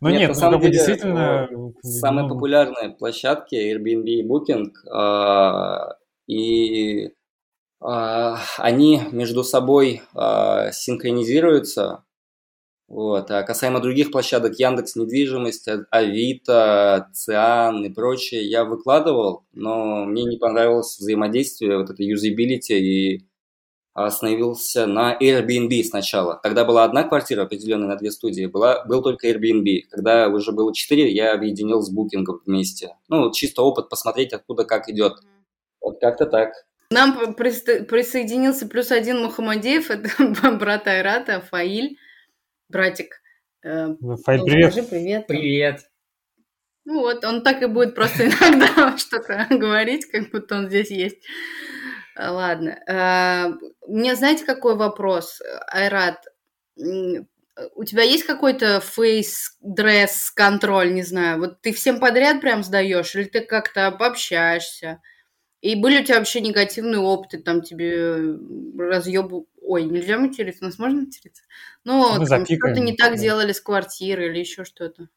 [0.00, 1.48] Ну нет, на самом деле, действительно...
[1.82, 5.96] Самые популярные площадки Airbnb и Booking, а,
[6.28, 7.10] и
[7.80, 12.04] а, они между собой синхронизируются,
[12.92, 13.30] вот.
[13.30, 20.24] А касаемо других площадок, Яндекс Недвижимость, а, Авито, Циан и прочее, я выкладывал, но мне
[20.24, 23.26] не понравилось взаимодействие, вот это юзабилити, и
[23.94, 26.38] остановился на Airbnb сначала.
[26.42, 29.84] Тогда была одна квартира, определенная на две студии, была, был только Airbnb.
[29.90, 32.96] Когда уже было четыре, я объединил с Booking вместе.
[33.08, 35.14] Ну, чисто опыт посмотреть, откуда как идет.
[35.80, 36.50] Вот как-то так.
[36.90, 40.10] Нам присоединился плюс один Мухаммадеев, это
[40.58, 41.96] брат Айрата, Фаиль
[42.72, 43.22] братик.
[43.62, 44.72] Э, ну, привет.
[44.72, 45.26] Скажи привет.
[45.28, 45.80] Привет.
[46.84, 51.18] Ну вот, он так и будет просто иногда что-то говорить, как будто он здесь есть.
[52.16, 52.70] Э, ладно.
[52.88, 53.52] Э,
[53.86, 56.24] мне знаете, какой вопрос, Айрат?
[57.74, 61.38] У тебя есть какой-то фейс-дресс контроль, не знаю?
[61.38, 65.00] Вот ты всем подряд прям сдаешь, или ты как-то пообщаешься?
[65.60, 68.36] И были у тебя вообще негативные опыты, там тебе
[68.76, 69.46] разъебу...
[69.72, 71.42] Ой, нельзя материться, нас можно материться?
[71.84, 75.08] Ну, что-то не так делали с квартирой или еще что-то.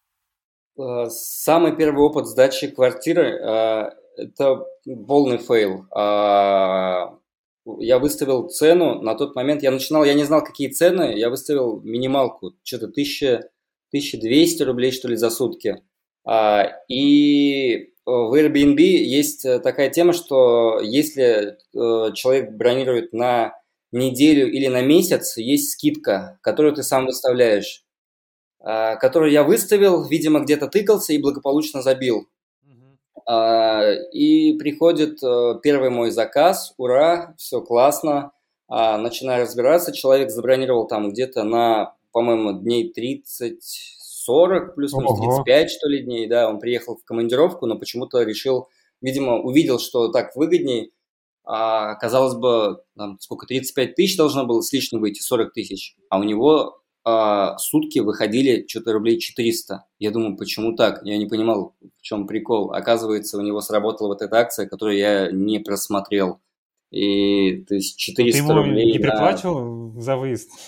[0.80, 4.65] Э, самый первый опыт сдачи квартиры э,– это
[5.08, 5.88] полный фейл.
[5.94, 7.18] А,
[7.65, 11.82] я выставил цену на тот момент, я начинал, я не знал, какие цены, я выставил
[11.82, 13.50] минималку, что-то 1000,
[13.89, 15.84] 1200 рублей, что ли, за сутки.
[16.24, 23.54] А, и в Airbnb есть э, такая тема, что если э, человек бронирует на
[23.95, 27.84] неделю или на месяц, есть скидка, которую ты сам выставляешь,
[28.60, 32.27] а, которую я выставил, видимо, где-то тыкался и благополучно забил.
[33.27, 38.31] А, и приходит э, первый мой заказ, ура, все классно,
[38.67, 43.62] начинаю разбираться, человек забронировал там где-то на, по-моему, дней 30
[44.25, 48.69] 40 плюс-минус 35, что ли, дней, да, он приехал в командировку, но почему-то решил,
[49.01, 50.91] видимо, увидел, что так выгодней,
[51.45, 56.19] а, казалось бы, там, сколько, 35 тысяч должно было с лишним выйти, 40 тысяч, а
[56.19, 59.86] у него а, сутки выходили что-то рублей 400.
[59.99, 61.01] Я думаю, почему так?
[61.03, 62.71] Я не понимал, в чем прикол.
[62.73, 66.39] Оказывается, у него сработала вот эта акция, которую я не просмотрел.
[66.89, 70.01] И, то есть, 400 Ты ему рублей не приплачивал на...
[70.01, 70.49] за выезд?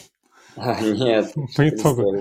[0.59, 1.35] А, нет.
[1.55, 2.15] По итогу.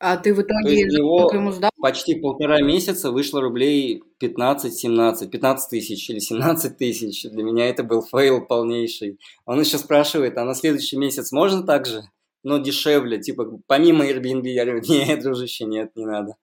[0.00, 1.70] А ты в итоге него ему сдал?
[1.80, 7.22] почти полтора месяца вышло рублей 15-17, 15 тысяч или 17 тысяч.
[7.30, 9.18] Для меня это был фейл полнейший.
[9.44, 12.02] Он еще спрашивает, а на следующий месяц можно так же?
[12.42, 14.46] Но дешевле, типа помимо Airbnb.
[14.48, 16.36] Я говорю, нет, дружище, нет, не надо.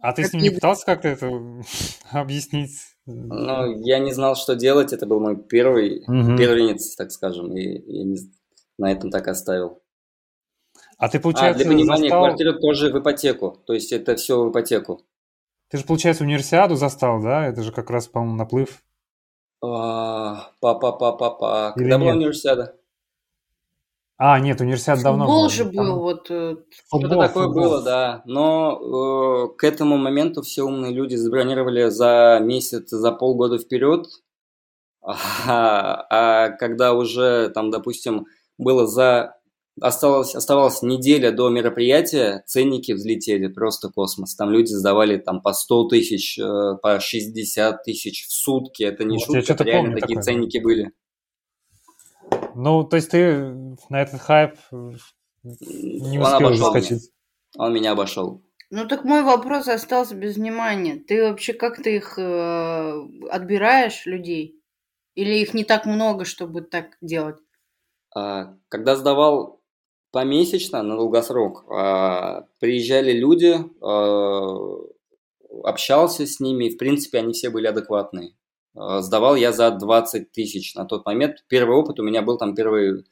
[0.00, 1.30] А ты с ним не пытался как-то это
[2.10, 2.72] объяснить?
[3.06, 4.92] Ну, я не знал, что делать.
[4.92, 6.36] Это был мой первый угу.
[6.36, 7.56] первенец, так скажем.
[7.56, 8.18] И я не,
[8.78, 9.81] на этом так оставил.
[10.98, 12.24] А ты, получается, а, для понимания, застал...
[12.24, 13.58] квартира тоже в ипотеку.
[13.66, 15.00] То есть это все в ипотеку.
[15.68, 17.46] Ты же, получается, универсиаду застал, да?
[17.46, 18.82] Это же как раз, по-моему, наплыв.
[19.60, 21.72] Па-па-па-па-па.
[21.72, 22.76] Когда была универсиада?
[24.24, 25.98] А, нет, универсиад давно Футбол же был, Там...
[25.98, 26.30] вот...
[26.30, 26.56] Э,
[26.86, 27.52] Что-то такое футбол.
[27.52, 28.22] было, да.
[28.24, 34.06] Но э, к этому моменту все умные люди забронировали за месяц, за полгода вперед.
[35.48, 38.26] А, а когда уже, там, допустим,
[38.58, 39.34] было за
[39.80, 44.34] Осталось, оставалась неделя до мероприятия, ценники взлетели, просто космос.
[44.34, 48.82] Там люди сдавали там по 100 тысяч, э, по 60 тысяч в сутки.
[48.82, 50.22] Это не вот шутка, это реально такие такое.
[50.22, 50.92] ценники были.
[52.54, 53.54] Ну, то есть ты
[53.88, 54.56] на этот хайп
[55.42, 57.10] не Он успел заскочить?
[57.56, 58.42] Он меня обошел.
[58.70, 60.96] Ну так мой вопрос остался без внимания.
[60.96, 64.62] Ты вообще как ты их э, отбираешь, людей?
[65.14, 67.36] Или их не так много, чтобы так делать?
[68.14, 69.61] А, когда сдавал
[70.12, 71.64] помесячно на долгосрок.
[71.70, 74.76] А, приезжали люди, а,
[75.64, 78.36] общался с ними, в принципе, они все были адекватные.
[78.76, 81.44] А, сдавал я за 20 тысяч на тот момент.
[81.48, 83.04] Первый опыт у меня был там первые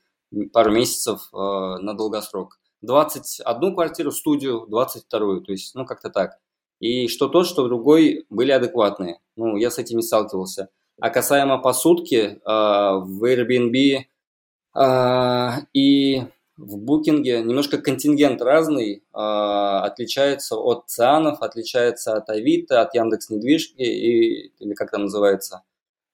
[0.52, 2.60] пару месяцев на долгосрок.
[2.82, 6.38] 21 квартиру, студию, 22, то есть, ну, как-то так.
[6.78, 9.18] И что тот, что другой были адекватные.
[9.36, 10.68] Ну, я с этим не сталкивался.
[11.00, 14.04] А касаемо посудки, в Airbnb
[15.74, 16.22] и
[16.60, 24.52] в букинге немножко контингент разный, отличается от цианов, отличается от Авито, от Яндекс Недвижки и,
[24.58, 25.62] или как там называется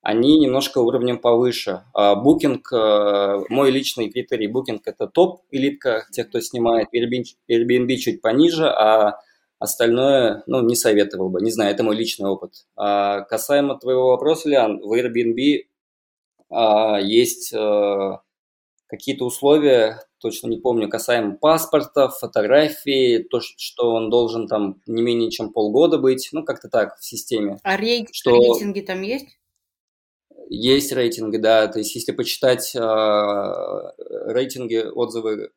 [0.07, 1.83] они немножко уровнем повыше.
[1.93, 6.87] Букинг, э, мой личный критерий букинг– это топ, элитка, тех, кто снимает.
[6.95, 9.19] Airbnb чуть пониже, а
[9.59, 11.41] остальное, ну, не советовал бы.
[11.41, 12.67] Не знаю, это мой личный опыт.
[12.77, 15.65] А касаемо твоего вопроса, Лиан, в Airbnb
[16.51, 18.21] а, есть а,
[18.87, 25.31] какие-то условия, точно не помню, касаемо паспорта, фотографии, то, что он должен там не менее
[25.31, 27.59] чем полгода быть, ну, как-то так в системе.
[27.63, 28.33] А рейд, что...
[28.33, 29.39] рейтинги там есть?
[30.49, 31.69] Есть рейтинги, да.
[31.69, 35.49] То есть, если почитать э, рейтинги, отзывы э,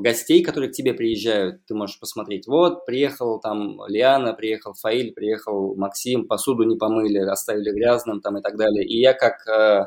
[0.00, 2.48] гостей, которые к тебе приезжают, ты можешь посмотреть.
[2.48, 8.42] Вот, приехал там Лиана, приехал Фаиль, приехал Максим, посуду не помыли, оставили грязным там и
[8.42, 8.84] так далее.
[8.84, 9.86] И я как, э,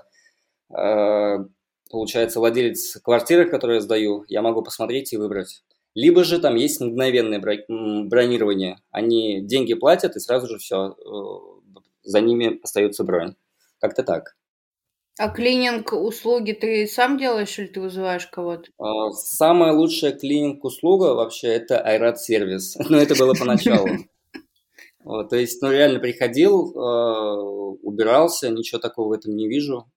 [0.78, 1.39] э,
[1.91, 5.63] получается, владелец квартиры, которую я сдаю, я могу посмотреть и выбрать.
[5.93, 8.77] Либо же там есть мгновенное бронирование.
[8.91, 13.36] Они деньги платят, и сразу же все, э, за ними остается бронь.
[13.80, 14.36] Как-то так.
[15.19, 18.71] А клининг услуги ты сам делаешь или ты вызываешь кого-то?
[18.80, 22.77] А, самая лучшая клининг-услуга вообще это Айрат-сервис.
[22.89, 23.88] Но это было поначалу.
[25.04, 27.36] То есть, ну, реально приходил, а,
[27.84, 29.91] убирался, ничего такого в этом не вижу.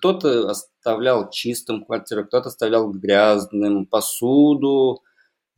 [0.00, 5.02] Кто-то оставлял чистым квартиру, кто-то оставлял грязным посуду,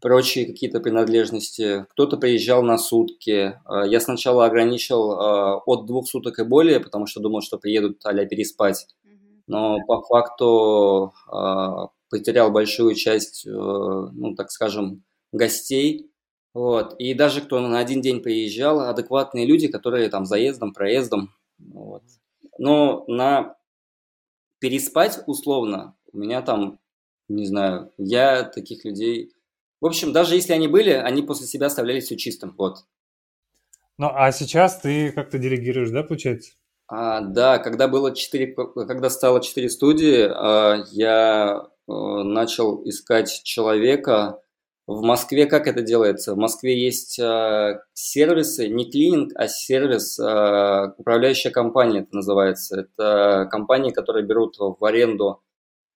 [0.01, 1.87] прочие какие-то принадлежности.
[1.91, 3.57] Кто-то приезжал на сутки.
[3.65, 8.01] А, я сначала ограничил а, от двух суток и более, потому что думал, что приедут
[8.05, 8.89] а переспать.
[9.47, 15.03] Но по факту а, потерял большую часть, э, ну, так скажем,
[15.33, 16.11] гостей.
[16.53, 16.95] Вот.
[16.99, 21.33] И даже кто на один день приезжал, адекватные люди, которые там заездом, проездом.
[21.59, 22.03] Вот.
[22.59, 23.55] Но на
[24.63, 26.79] переспать условно у меня там,
[27.29, 29.33] не знаю, я таких людей
[29.83, 32.55] в общем, даже если они были, они после себя оставляли все чистым.
[32.57, 32.85] Вот.
[33.99, 36.53] Ну, а сейчас ты как-то делегируешь, да, получается?
[36.87, 38.55] А, да, когда было 4,
[38.87, 44.41] когда стало 4 студии, а, я а, начал искать человека.
[44.87, 46.35] В Москве как это делается?
[46.35, 52.81] В Москве есть а, сервисы, не клининг, а сервис, а, управляющая компания это называется.
[52.81, 55.41] Это компании, которые берут в аренду,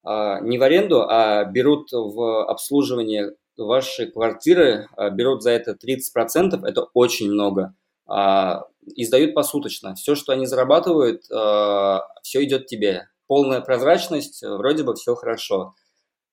[0.04, 6.64] а, не в аренду, а берут в обслуживание ваши квартиры а, берут за это 30%,
[6.64, 7.74] это очень много,
[8.06, 9.94] а, и сдают посуточно.
[9.94, 13.08] Все, что они зарабатывают, а, все идет тебе.
[13.26, 15.74] Полная прозрачность, вроде бы все хорошо.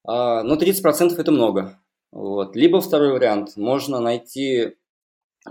[0.06, 1.80] Но 30% это много.
[2.14, 2.56] Вот.
[2.56, 4.76] Либо второй вариант, можно найти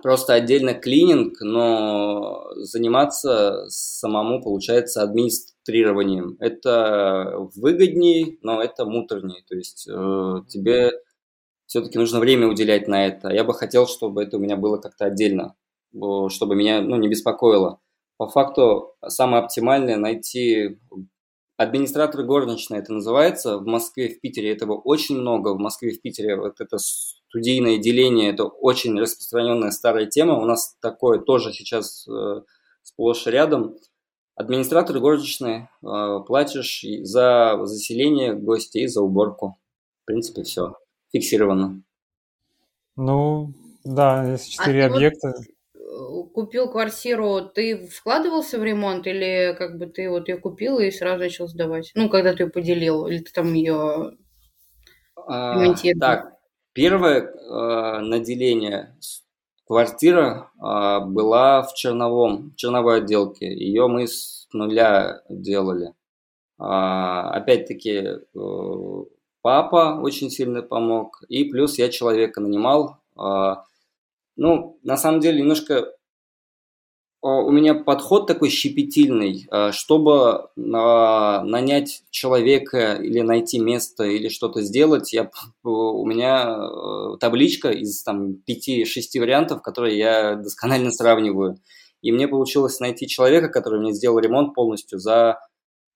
[0.01, 6.37] просто отдельно клининг, но заниматься самому, получается, администрированием.
[6.39, 9.43] Это выгоднее, но это муторнее.
[9.49, 10.93] То есть э, тебе
[11.67, 13.31] все-таки нужно время уделять на это.
[13.31, 15.57] Я бы хотел, чтобы это у меня было как-то отдельно,
[16.29, 17.81] чтобы меня ну, не беспокоило.
[18.19, 20.79] По факту самое оптимальное найти
[21.63, 23.59] администратор горничной это называется.
[23.59, 25.55] В Москве, в Питере этого очень много.
[25.55, 30.39] В Москве, в Питере вот это студийное деление, это очень распространенная старая тема.
[30.39, 32.43] У нас такое тоже сейчас э,
[32.83, 33.77] сплошь рядом.
[34.35, 39.59] Администратор горничной э, платишь за заселение гостей, за уборку.
[40.03, 40.75] В принципе, все
[41.13, 41.83] фиксированно.
[42.97, 43.53] Ну,
[43.85, 45.29] да, если четыре а объекта.
[45.29, 45.47] Вот
[46.35, 51.25] купил квартиру, ты вкладывался в ремонт или как бы ты вот ее купил и сразу
[51.25, 51.93] начал сдавать?
[51.95, 54.17] Ну, когда ты ее поделил, или ты там ее
[55.17, 56.01] а, ремонтировал?
[56.01, 56.39] Так,
[56.73, 58.97] первое э, наделение
[59.67, 63.47] квартира э, была в черновом, черновой отделке.
[63.47, 65.95] Ее мы с нуля делали.
[66.59, 69.05] А, опять-таки, э,
[69.43, 72.99] Папа очень сильно помог, и плюс я человека нанимал.
[73.17, 73.65] А,
[74.37, 75.93] ну, на самом деле, немножко
[77.23, 84.63] а, у меня подход такой щепетильный, а, чтобы нанять человека или найти место или что-то
[84.63, 85.31] сделать, я,
[85.63, 91.59] у меня табличка из там 5-6 вариантов, которые я досконально сравниваю.
[92.01, 95.39] И мне получилось найти человека, который мне сделал ремонт полностью за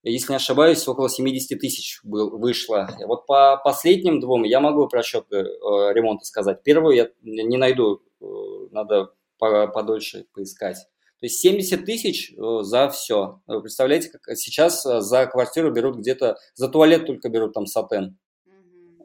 [0.09, 2.89] если не ошибаюсь, около 70 тысяч был, вышло.
[3.07, 6.63] Вот по последним двум я могу про счет э, ремонта сказать.
[6.63, 10.79] Первую я не найду, надо подольше поискать.
[11.19, 13.41] То есть 70 тысяч э, за все.
[13.47, 18.19] Вы представляете, как сейчас э, за квартиру берут где-то, за туалет только берут там сатен.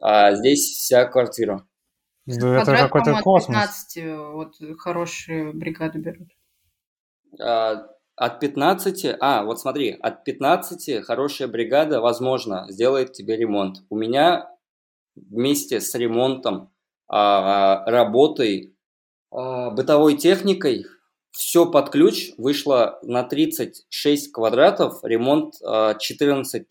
[0.02, 1.66] А здесь вся квартира.
[2.26, 3.56] Ну, это какой-то космос.
[3.56, 6.28] 15 вот хорошие бригады берут.
[7.40, 7.86] А,
[8.16, 13.78] от 15, а, вот смотри, от 15 хорошая бригада, возможно, сделает тебе ремонт.
[13.88, 14.50] У меня
[15.14, 16.72] вместе с ремонтом,
[17.08, 18.71] а, работой,
[19.32, 20.84] бытовой техникой
[21.32, 26.68] все под ключ вышло на 36 квадратов, ремонт 14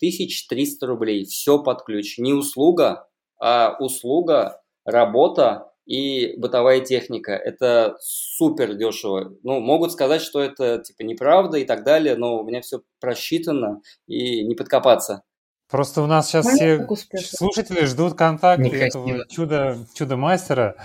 [0.48, 1.24] 300 рублей.
[1.24, 2.18] Все под ключ.
[2.18, 3.08] Не услуга,
[3.40, 7.32] а услуга, работа и бытовая техника.
[7.32, 9.34] Это супер дешево.
[9.42, 13.80] Ну, могут сказать, что это типа неправда и так далее, но у меня все просчитано
[14.06, 15.24] и не подкопаться.
[15.68, 16.86] Просто у нас сейчас все
[17.18, 20.76] слушатели ждут контакт этого чудо, чудо-мастера.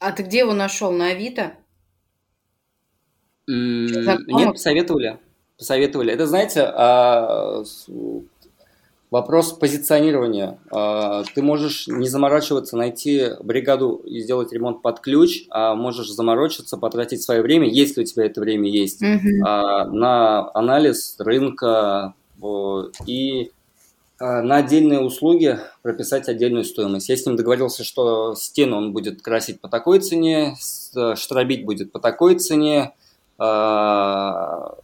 [0.00, 0.90] А ты где его нашел?
[0.92, 1.52] На Авито?
[3.46, 5.18] Нет, посоветовали.
[5.58, 6.12] Посоветовали.
[6.12, 7.62] Это, знаете, а,
[9.10, 10.58] вопрос позиционирования.
[10.70, 16.78] А, ты можешь не заморачиваться, найти бригаду и сделать ремонт под ключ, а можешь заморочиться,
[16.78, 19.20] потратить свое время, если у тебя это время есть, mm
[19.92, 22.14] на анализ рынка
[23.06, 23.50] и
[24.20, 27.08] на отдельные услуги прописать отдельную стоимость.
[27.08, 30.56] Я с ним договорился, что стену он будет красить по такой цене,
[31.14, 32.92] штробить будет по такой цене,
[33.38, 34.74] а,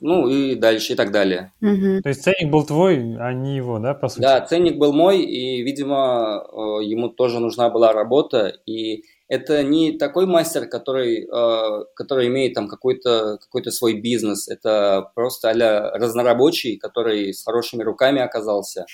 [0.00, 1.52] ну и дальше и так далее.
[1.60, 2.02] Угу.
[2.02, 4.22] То есть ценник был твой, а не его, да, по сути?
[4.22, 9.96] Да, ценник был мой, и, видимо, э, ему тоже нужна была работа, и это не
[9.96, 16.76] такой мастер, который, э, который имеет там какой-то какой свой бизнес, это просто а разнорабочий,
[16.76, 18.86] который с хорошими руками оказался.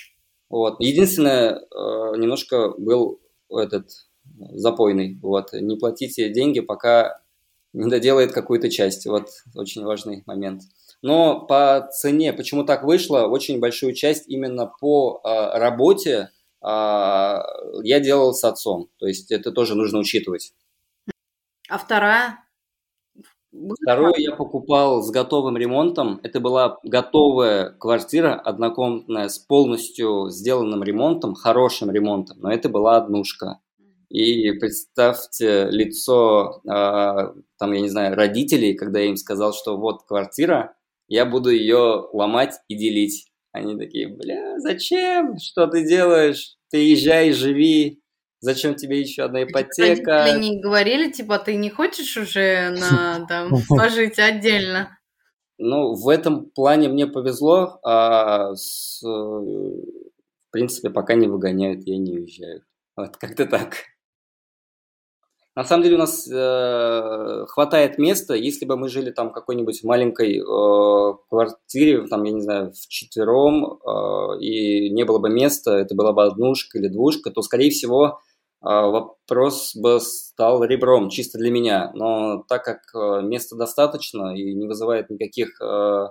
[0.47, 0.75] Вот.
[0.79, 3.19] Единственное, э, немножко был
[3.49, 3.89] этот
[4.51, 7.19] запойный, вот, не платите деньги, пока
[7.73, 9.07] не доделает какую-то часть.
[9.07, 10.61] Вот очень важный момент.
[11.01, 16.29] Но по цене, почему так вышло, очень большую часть именно по э, работе
[16.67, 18.89] я делал с отцом.
[18.97, 20.53] То есть это тоже нужно учитывать.
[21.69, 22.39] А вторая?
[23.81, 26.19] Вторую я покупал с готовым ремонтом.
[26.23, 32.37] Это была готовая квартира, однокомнатная, с полностью сделанным ремонтом, хорошим ремонтом.
[32.39, 33.59] Но это была однушка.
[34.09, 36.69] И представьте лицо, э,
[37.57, 40.75] там, я не знаю, родителей, когда я им сказал, что вот квартира,
[41.07, 43.27] я буду ее ломать и делить.
[43.51, 45.37] Они такие, бля, зачем?
[45.39, 46.56] Что ты делаешь?
[46.69, 48.01] Ты езжай, живи.
[48.39, 50.25] Зачем тебе еще одна ипотека?
[50.25, 54.97] Родители не говорили, типа, ты не хочешь уже на, там, пожить отдельно?
[55.57, 62.13] Ну, в этом плане мне повезло, а с, в принципе, пока не выгоняют, я не
[62.13, 62.63] уезжаю.
[62.95, 63.77] Вот как-то так.
[65.57, 69.83] На самом деле у нас э, хватает места, если бы мы жили там в какой-нибудь
[69.83, 75.75] маленькой э, квартире, там, я не знаю, в четвером, э, и не было бы места,
[75.79, 78.19] это была бы однушка или двушка, то, скорее всего,
[78.61, 81.91] э, вопрос бы стал ребром чисто для меня.
[81.95, 86.09] Но так как э, места достаточно и не вызывает никаких э,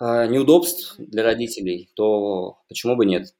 [0.00, 3.34] э, неудобств для родителей, то почему бы нет?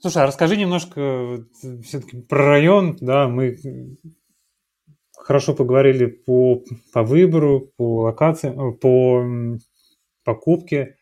[0.00, 1.44] Слушай, а расскажи немножко
[1.82, 3.56] все-таки про район, да, мы
[5.16, 9.58] хорошо поговорили по, по выбору, по локации, э, по
[10.24, 10.96] покупке.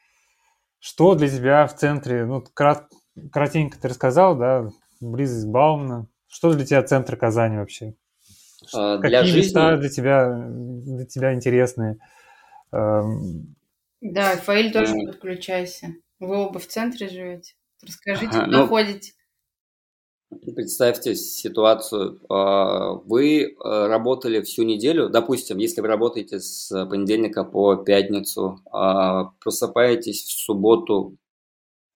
[0.78, 2.88] Что для тебя в центре, ну, крат,
[3.32, 4.68] кратенько ты рассказал, да,
[5.00, 6.08] близость Баумна.
[6.28, 7.94] Что для тебя центр Казани вообще?
[8.72, 9.46] А, для Какие жизни...
[9.48, 11.98] места для тебя, для тебя интересные?
[12.72, 13.54] Эм,
[14.00, 15.88] да, Фаиль тоже подключайся.
[16.18, 17.54] Вы оба в центре живете?
[17.82, 19.12] Расскажите, ага, куда ну, ходите?
[20.54, 22.20] Представьте ситуацию.
[22.28, 29.32] А, вы а, работали всю неделю, допустим, если вы работаете с понедельника по пятницу, а,
[29.40, 31.16] просыпаетесь в субботу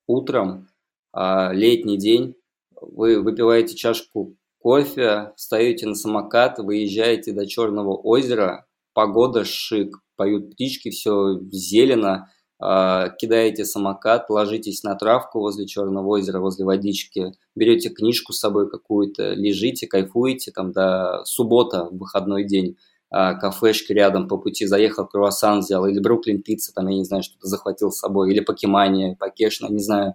[0.06, 0.68] утром,
[1.14, 2.36] летний день,
[2.78, 10.90] вы выпиваете чашку кофе, встаете на самокат, выезжаете до Черного озера, погода шик, поют птички,
[10.90, 12.28] все зелено, а,
[12.58, 19.34] кидаете самокат, ложитесь на травку возле Черного озера, возле водички, берете книжку с собой какую-то,
[19.34, 22.76] лежите, кайфуете, там до суббота, выходной день,
[23.08, 27.22] а, кафешки рядом по пути заехал, круассан взял, или Бруклин пицца, там, я не знаю,
[27.22, 30.14] что-то захватил с собой, или покемания, покешно, не знаю,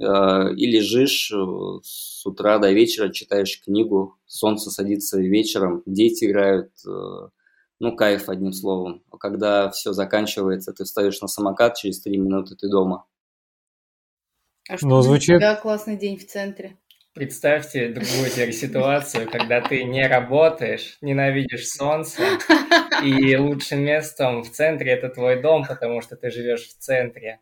[0.00, 1.36] а, и лежишь э,
[1.82, 7.28] с утра до вечера, читаешь книгу, солнце садится вечером, дети играют, э,
[7.80, 9.02] ну, кайф, одним словом.
[9.18, 13.06] Когда все заканчивается, ты встаешь на самокат, через три минуты ты дома.
[14.68, 15.36] А что ну, звучит...
[15.36, 16.76] у тебя классный день в центре?
[17.14, 22.22] Представьте другую теперь ситуацию, когда ты не работаешь, ненавидишь солнце,
[23.02, 27.40] и лучшим местом в центре это твой дом, потому что ты живешь в центре.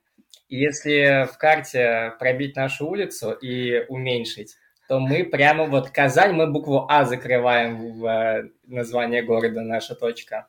[0.48, 4.54] И если в карте пробить нашу улицу и уменьшить,
[4.88, 10.48] то мы прямо вот Казань, мы букву А закрываем в э, название города, наша точка.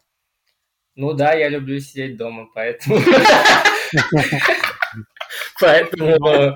[0.95, 2.99] Ну да, я люблю сидеть дома, поэтому...
[5.61, 6.55] Поэтому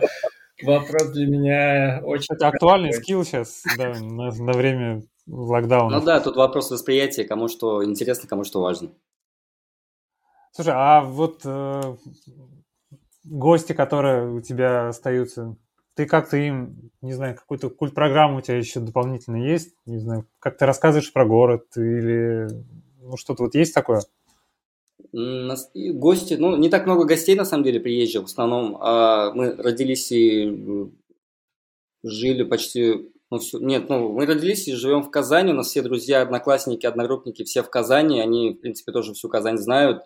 [0.64, 2.34] вопрос для меня очень...
[2.34, 6.00] Это актуальный скилл сейчас, да, на, на время локдауна.
[6.00, 8.92] Ну да, тут вопрос восприятия, кому что интересно, кому что важно.
[10.54, 11.98] Слушай, а вот э,
[13.26, 15.58] гости, которые у тебя остаются,
[15.96, 19.76] ты как-то им, не знаю, какую-то культ-программу у тебя еще дополнительно есть?
[19.86, 22.48] Не знаю, как ты рассказываешь про город или
[23.02, 24.02] ну, что-то вот есть такое?
[25.12, 28.24] Гости, ну, не так много гостей, на самом деле, приезжих.
[28.24, 30.90] В основном а, мы родились и
[32.04, 33.12] жили почти...
[33.30, 35.52] Ну, все, нет, ну, мы родились и живем в Казани.
[35.52, 38.22] У нас все друзья, одноклассники, одногруппники все в Казани.
[38.22, 40.04] Они, в принципе, тоже всю Казань знают.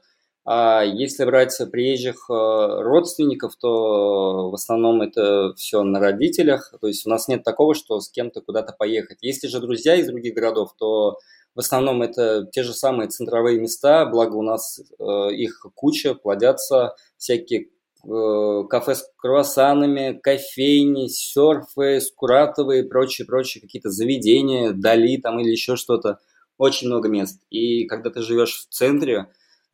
[0.50, 6.74] А если брать приезжих э, родственников, то в основном это все на родителях.
[6.80, 9.18] То есть у нас нет такого, что с кем-то куда-то поехать.
[9.20, 11.18] Если же друзья из других городов, то
[11.54, 16.95] в основном это те же самые центровые места, благо у нас э, их куча, плодятся
[17.18, 17.64] всякие
[18.06, 25.76] э, кафе с круассанами, кофейни, серфы, скуратовые и прочие-прочие какие-то заведения, Дали там или еще
[25.76, 26.20] что-то.
[26.58, 27.41] Очень много мест.
[27.50, 29.28] И когда ты живешь в центре,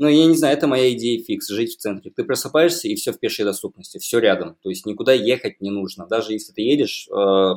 [0.03, 2.11] ну, я не знаю, это моя идея фикс, жить в центре.
[2.11, 4.57] Ты просыпаешься, и все в пешей доступности, все рядом.
[4.61, 6.05] То есть никуда ехать не нужно.
[6.07, 7.53] Даже если ты едешь, э,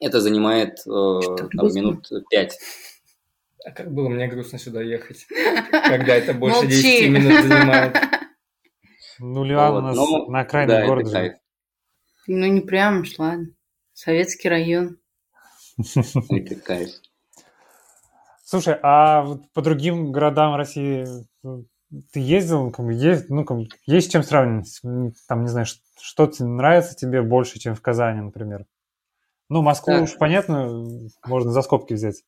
[0.00, 1.20] это занимает э,
[1.54, 2.58] там, минут пять.
[3.66, 5.26] А как было мне грустно сюда ехать,
[5.70, 7.96] когда это больше 10 минут занимает.
[9.18, 11.38] Ну, Лиан у нас ну, на окраине да, города.
[12.26, 13.48] Ну, не прям, ладно.
[13.92, 14.96] Советский район.
[16.30, 16.88] Это кайф.
[18.42, 21.06] Слушай, а вот по другим городам России
[22.12, 24.80] ты ездил, как бы, есть, ну, как бы, есть чем сравнивать?
[25.28, 25.66] Там, не знаю,
[26.00, 28.66] что нравится тебе больше, чем в Казани, например?
[29.48, 30.04] Ну, Москву так.
[30.04, 30.86] уж понятно,
[31.26, 32.22] можно за скобки взять.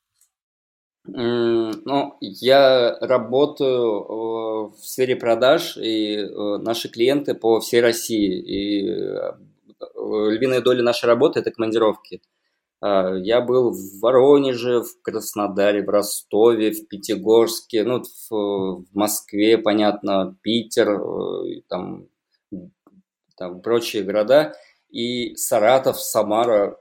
[1.09, 8.41] Ну, я работаю э, в сфере продаж, и э, наши клиенты по всей России.
[8.41, 9.33] И э,
[10.33, 12.21] львиная доля нашей работы– это командировки.
[12.21, 12.36] А,
[12.83, 21.01] я был в Воронеже, в Краснодаре, в Ростове, в Пятигорске, ну, в, Москве, понятно, Питер,
[21.69, 22.09] там,
[23.37, 24.55] там прочие города,
[24.91, 26.79] и Саратов, Самара.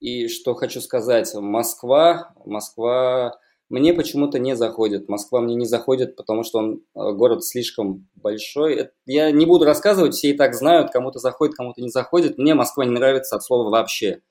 [0.00, 5.08] И что хочу сказать, Москва, Москва мне почему-то не заходит.
[5.08, 8.90] Москва мне не заходит, потому что он э, город слишком большой.
[9.04, 12.38] Я не буду рассказывать, все и так знают, кому-то заходит, кому-то не заходит.
[12.38, 14.22] Мне Москва не нравится от слова вообще.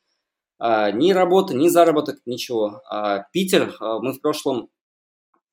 [0.59, 2.81] А, ни работа, ни заработок, ничего.
[2.89, 4.69] А Питер, а, мы в прошлом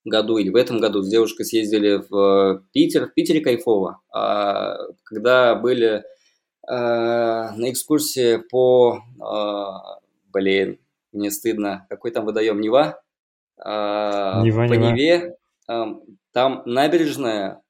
[0.04, 3.06] году или в этом году с девушкой съездили в э, Питер.
[3.06, 4.02] В Питере кайфово.
[4.10, 6.04] Когда были
[6.66, 8.98] на экскурсии по...
[10.30, 10.78] Блин,
[11.12, 11.86] мне стыдно.
[11.88, 12.60] Какой там водоем?
[12.60, 13.02] Нева?
[13.58, 14.92] Нева, по Нева.
[14.92, 15.36] Неве,
[16.32, 17.62] там набережная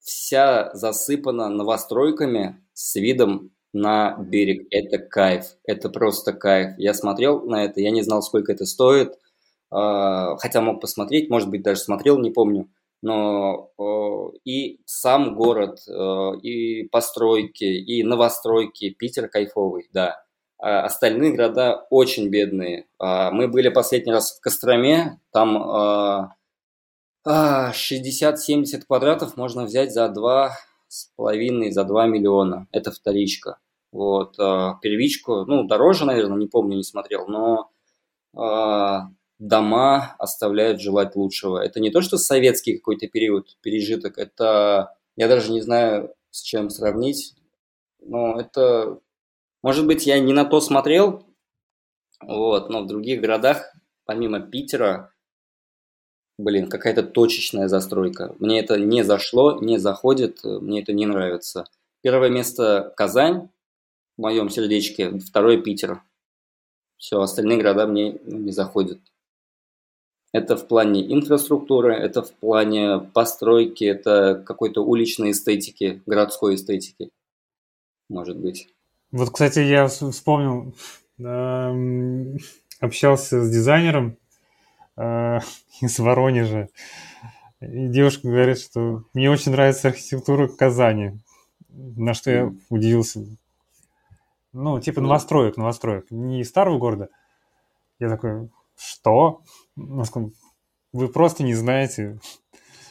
[0.00, 4.66] вся засыпана новостройками с видом на берег.
[4.70, 6.72] Это кайф, это просто кайф.
[6.78, 9.14] Я смотрел на это, я не знал, сколько это стоит,
[9.70, 12.68] а, хотя мог посмотреть, может быть, даже смотрел, не помню.
[13.00, 13.70] Но
[14.44, 15.78] и сам город,
[16.42, 20.20] и постройки, и новостройки, Питер кайфовый, да.
[20.60, 22.86] А остальные города очень бедные.
[22.98, 26.32] А, мы были последний раз в Костроме, там
[27.24, 30.56] 60-70 квадратов можно взять за два
[30.88, 32.66] с половиной, за 2 миллиона.
[32.72, 33.58] Это вторичка.
[33.92, 37.70] Вот, первичку, ну, дороже, наверное, не помню, не смотрел, но
[39.38, 41.58] дома оставляют желать лучшего.
[41.58, 46.70] Это не то, что советский какой-то период, пережиток, это, я даже не знаю, с чем
[46.70, 47.34] сравнить,
[48.00, 49.00] но это
[49.62, 51.26] может быть, я не на то смотрел,
[52.20, 53.74] вот, но в других городах,
[54.04, 55.12] помимо Питера,
[56.38, 58.34] блин, какая-то точечная застройка.
[58.38, 61.66] Мне это не зашло, не заходит, мне это не нравится.
[62.00, 63.48] Первое место Казань
[64.16, 66.02] в моем сердечке, второе Питер.
[66.96, 68.98] Все, остальные города мне не заходят.
[70.32, 77.10] Это в плане инфраструктуры, это в плане постройки, это какой-то уличной эстетики, городской эстетики,
[78.08, 78.68] может быть.
[79.10, 80.74] Вот, кстати, я вспомнил,
[82.78, 84.18] общался с дизайнером
[84.98, 85.40] э,
[85.80, 86.68] из Воронежа.
[87.60, 91.18] И девушка говорит, что мне очень нравится архитектура Казани.
[91.68, 93.24] На что я удивился.
[94.52, 96.10] Ну, типа новостроек, новостроек.
[96.10, 97.08] Не старого города.
[97.98, 99.42] Я такой, что?
[100.92, 102.18] Вы просто не знаете,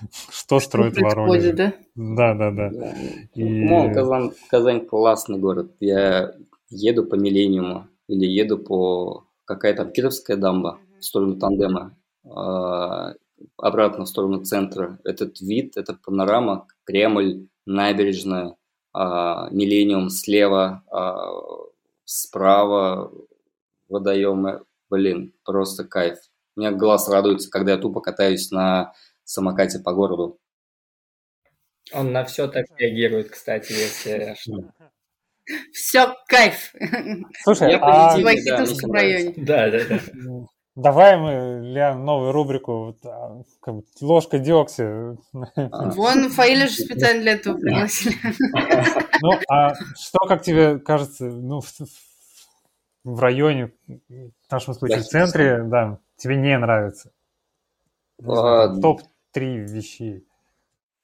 [0.29, 1.55] что строит Воронеж?
[1.55, 1.73] да?
[1.95, 2.69] Да, да, да.
[2.69, 2.95] да.
[3.33, 3.43] И...
[3.43, 5.71] Ну, Казань, Казань классный город.
[5.79, 6.33] Я
[6.69, 11.96] еду по Миллениуму или еду по какая там Кировская дамба в сторону Тандема.
[12.35, 13.13] А,
[13.57, 14.99] обратно в сторону центра.
[15.03, 18.55] Этот вид, эта панорама, Кремль, набережная,
[18.93, 21.27] а, Миллениум слева, а,
[22.05, 23.11] справа
[23.89, 24.63] водоемы.
[24.89, 26.17] Блин, просто кайф.
[26.55, 30.39] У меня глаз радуется, когда я тупо катаюсь на самокате по городу.
[31.93, 34.73] Он на все так реагирует, кстати, если что.
[35.71, 36.73] Все, кайф.
[37.43, 39.33] Слушай, Я а В позитивный, да, Вахитовском районе.
[39.37, 39.99] Да, да, да.
[40.77, 45.17] Давай мы, Лян, новую рубрику а, как бы, «Ложка дегтя».
[45.33, 48.15] А, Вон Фаиля же специально для этого пригласили.
[49.19, 51.73] Ну, а что, как тебе кажется, ну, в,
[53.03, 57.11] в районе, в нашем случае, в центре, да, тебе не нравится?
[58.23, 60.26] А, Топ-3 вещей.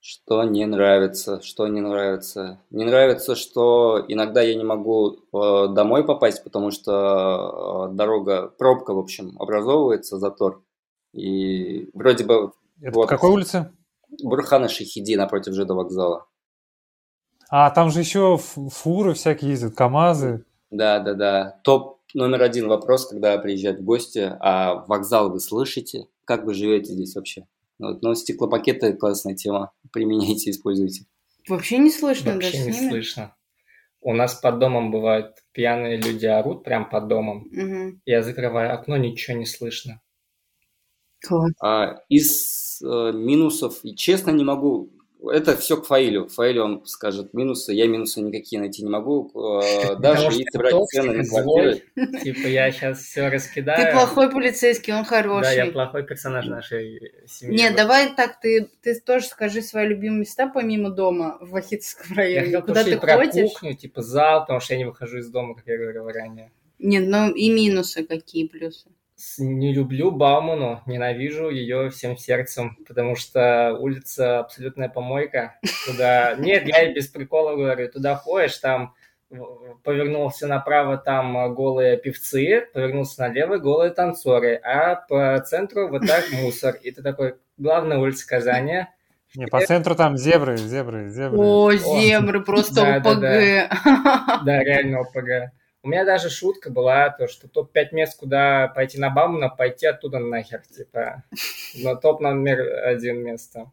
[0.05, 2.59] Что не нравится, что не нравится.
[2.71, 8.93] Не нравится, что иногда я не могу э, домой попасть, потому что э, дорога, пробка,
[8.93, 10.61] в общем, образовывается, затор.
[11.13, 12.51] И вроде бы
[12.81, 13.07] Это Вот.
[13.07, 13.71] какой улице?
[14.21, 16.27] Бурхана Шахиди напротив ЖД вокзала.
[17.49, 20.43] А, там же еще фуры всякие ездят, КАМАЗы.
[20.69, 21.61] Да, да, да.
[21.63, 26.07] Топ номер один вопрос, когда приезжают в гости, а вокзал вы слышите?
[26.25, 27.47] Как вы живете здесь вообще?
[27.79, 29.71] Вот, но стеклопакеты классная тема.
[29.91, 31.05] Применяйте, используйте.
[31.47, 32.89] Вообще не слышно даже Вообще с не ними.
[32.89, 33.35] слышно.
[34.01, 37.47] У нас под домом бывают пьяные люди орут прям под домом.
[37.51, 38.01] Мгм.
[38.05, 40.01] Я закрываю окно, ничего не слышно.
[41.21, 41.53] Класс.
[41.61, 44.91] А, из э, минусов, и честно не могу,
[45.29, 46.27] это все к Фаилю.
[46.27, 49.31] Фаиль он скажет минусы, я минусы никакие найти не могу.
[49.35, 51.83] Э, Даже если брать цены на квартиры.
[52.23, 53.85] Типа я сейчас все раскидаю.
[53.85, 55.71] Ты плохой полицейский, он Да, я хороший.
[55.71, 57.57] плохой персонаж нашей семьи.
[57.57, 62.15] Нет, давай так, ты, ты тоже скажи свои любимые места помимо дома в Вахитовском Я
[62.17, 62.45] районе.
[62.45, 63.51] хотел Куда ты про ходишь?
[63.51, 66.51] кухню, типа зал, потому что я не выхожу из дома, как я говорил ранее.
[66.79, 68.89] Нет, ну и минусы какие плюсы.
[69.37, 75.55] Не люблю Бауману, ненавижу ее всем сердцем, потому что улица абсолютная помойка.
[75.85, 76.35] Туда...
[76.37, 78.93] Нет, я и без прикола говорю, туда ходишь, там
[79.83, 86.25] повернулся направо, там э, голые певцы, повернулся налево, голые танцоры, а по центру вот так
[86.31, 86.75] мусор.
[86.75, 88.85] И ты такой, главная улица Казани,
[89.35, 91.37] Не, по центру там зебры, зебры, зебры.
[91.37, 94.43] О, земры, просто Да, да, ОПГ.
[94.45, 95.51] Да, реально ОПГ.
[95.83, 100.17] У меня даже шутка была, то, что топ-5 мест, куда пойти на Баумана, пойти оттуда
[100.19, 101.23] нахер, типа.
[101.75, 103.69] Но топ номер один место.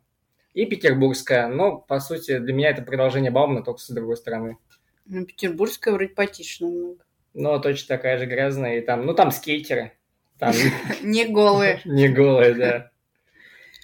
[0.52, 1.46] И Петербургская.
[1.46, 4.58] Ну, по сути, для меня это продолжение Баумана, только с другой стороны.
[5.06, 7.04] Ну, Петербургская вроде потише намного.
[7.32, 8.78] Но точно такая же грязная.
[8.78, 9.92] И там, ну, там скейтеры.
[10.40, 10.52] Там
[11.02, 11.80] Не голые.
[11.84, 12.90] не голые, да.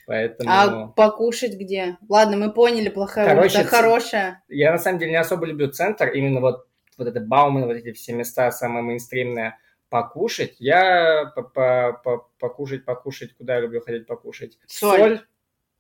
[0.09, 0.51] Поэтому...
[0.51, 1.97] А покушать где?
[2.09, 4.43] Ладно, мы поняли, плохая Короче, улица, хорошая.
[4.49, 6.67] Я на самом деле не особо люблю центр, именно вот,
[6.97, 9.59] вот это Бауман, вот эти все места самые мейнстримные.
[9.89, 14.59] Покушать, я по- по- по- покушать, покушать, куда я люблю ходить покушать?
[14.67, 15.21] Соль.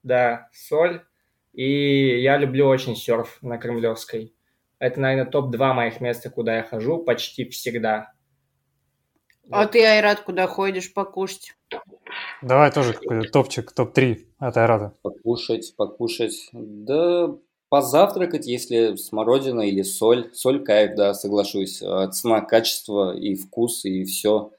[0.02, 1.04] да, соль.
[1.52, 4.34] И я люблю очень серф на Кремлевской.
[4.78, 8.12] Это, наверное, топ-2 моих места, куда я хожу почти всегда.
[9.50, 11.54] А ты, Айрат, куда ходишь покушать?
[12.42, 14.94] Давай тоже какой-то топчик, топ-3 от Айрата.
[15.02, 16.48] покушать, покушать.
[16.52, 17.36] Да,
[17.68, 20.30] позавтракать, если смородина или соль.
[20.32, 21.82] Соль кайф, да, соглашусь.
[21.82, 24.52] А, Цена, качество и вкус, и все.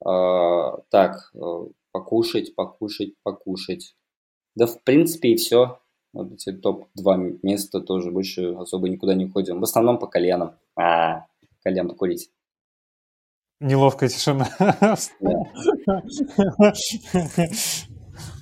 [0.00, 1.38] Так, э,
[1.92, 3.94] покушать, покушать, покушать.
[4.54, 5.78] Да, в принципе, и все.
[6.12, 9.60] Вот эти топ-2 места тоже больше особо никуда не ходим.
[9.60, 10.56] В основном по кальянам.
[10.76, 11.24] А,
[11.62, 12.30] кальян покурить.
[13.60, 14.46] Неловкая тишина.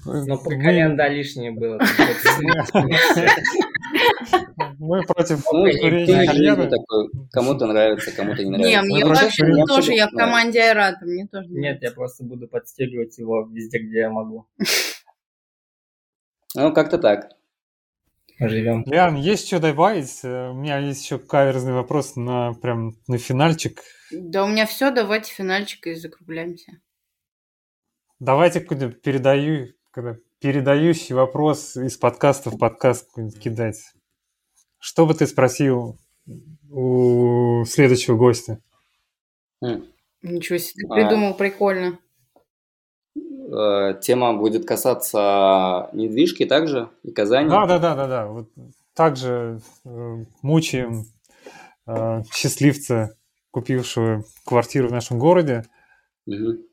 [0.05, 1.79] Но про Мы- кальян, да, лишнее было.
[4.79, 6.71] Мы против Ну, курения ты кальяна.
[7.31, 8.83] кому-то нравится, кому-то не Не, нравится.
[8.83, 13.17] мне Ну, вообще тоже, я в команде Айрата, мне тоже Нет, я просто буду подстегивать
[13.19, 14.47] его везде, где я могу.
[16.55, 17.31] Ну, как-то так.
[18.39, 18.85] Живем.
[18.87, 20.21] Лиан, есть что добавить?
[20.23, 23.81] Э, У меня есть еще каверзный вопрос на прям на финальчик.
[24.11, 26.73] Да у меня все, давайте финальчик и закругляемся.
[28.21, 33.09] Давайте передаю, когда передающий вопрос из подкаста в подкаст
[33.41, 33.81] кидать.
[34.81, 35.97] Что бы ты спросил
[36.69, 38.59] у следующего гостя?
[39.63, 39.87] М.
[40.21, 40.95] Ничего себе, А.
[40.95, 41.99] придумал, прикольно.
[43.17, 47.49] Э, Тема будет касаться недвижки также и Казани.
[47.49, 48.27] Да, да, да, да, да.
[48.27, 48.49] Вот
[48.95, 51.05] также э, мучаем
[51.87, 53.17] э, счастливца,
[53.53, 55.65] купившего квартиру в нашем городе.
[56.27, 56.65] Мгм.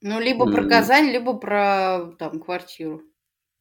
[0.00, 0.68] Ну, либо про.
[0.68, 3.02] Казань, либо про там квартиру.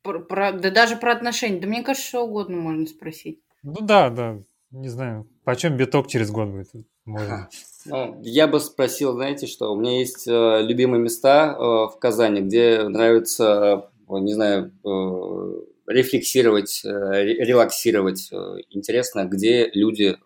[0.03, 1.59] Про, про- да даже про отношения.
[1.59, 3.41] Да мне кажется, что угодно можно спросить.
[3.63, 4.39] Ну да, да,
[4.71, 6.71] не знаю, почем биток через год будет.
[7.05, 7.49] Можно.
[7.85, 12.41] Ну, я бы спросил, знаете что, у меня есть э, любимые места э, в Казани,
[12.41, 18.29] где нравится не знаю, э, рефлексировать, э, релаксировать.
[18.69, 20.17] Интересно, где люди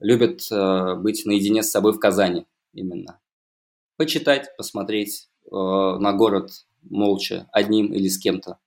[0.00, 0.40] любят
[1.00, 3.20] быть наедине с собой в Казани именно.
[4.02, 6.50] Почитать, посмотреть на город
[6.82, 8.58] молча, одним или с кем-то.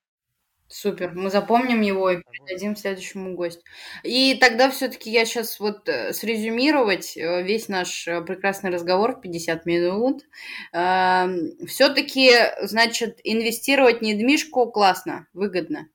[0.69, 3.61] Супер, мы запомним его и передадим следующему гостю.
[4.03, 9.19] И тогда все-таки я сейчас вот э, срезюмировать э, весь наш э, прекрасный разговор в
[9.19, 10.23] 50 минут.
[10.71, 12.31] Эм, все-таки,
[12.61, 15.89] значит, инвестировать в недвижку классно, выгодно.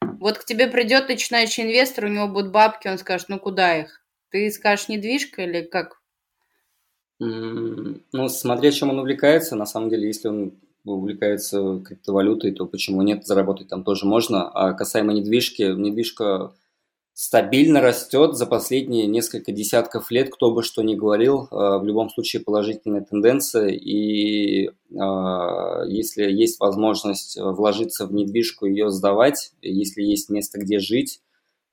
[0.00, 4.04] Вот к тебе придет начинающий инвестор, у него будут бабки, он скажет, ну куда их?
[4.30, 6.00] Ты скажешь недвижка или как?
[7.18, 10.52] Ну, смотря чем он увлекается, на самом деле, если он
[10.84, 14.48] увлекается криптовалютой, то почему нет, заработать там тоже можно.
[14.48, 16.52] А касаемо недвижки, недвижка
[17.16, 22.10] стабильно растет за последние несколько десятков лет, кто бы что ни говорил, а, в любом
[22.10, 30.28] случае положительная тенденция, и а, если есть возможность вложиться в недвижку, ее сдавать, если есть
[30.28, 31.22] место, где жить,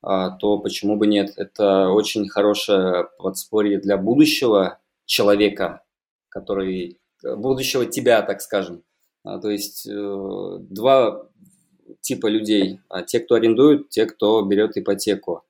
[0.02, 1.34] а, то почему бы нет?
[1.36, 5.84] Это очень хорошее подспорье для будущего человека,
[6.30, 8.84] который будущего тебя, так скажем.
[9.24, 11.28] А, то есть э, два
[12.02, 12.80] типа людей.
[12.90, 15.44] А те, кто арендует, те, кто берет ипотеку.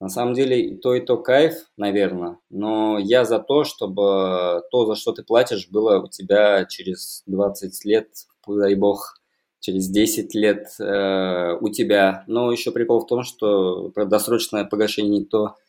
[0.00, 4.86] На самом деле и то, и то кайф, наверное, но я за то, чтобы то,
[4.86, 8.08] за что ты платишь, было у тебя через 20 лет,
[8.46, 9.20] дай бог,
[9.58, 12.22] через 10 лет э, у тебя.
[12.28, 15.67] Но еще прикол в том, что про досрочное погашение никто э,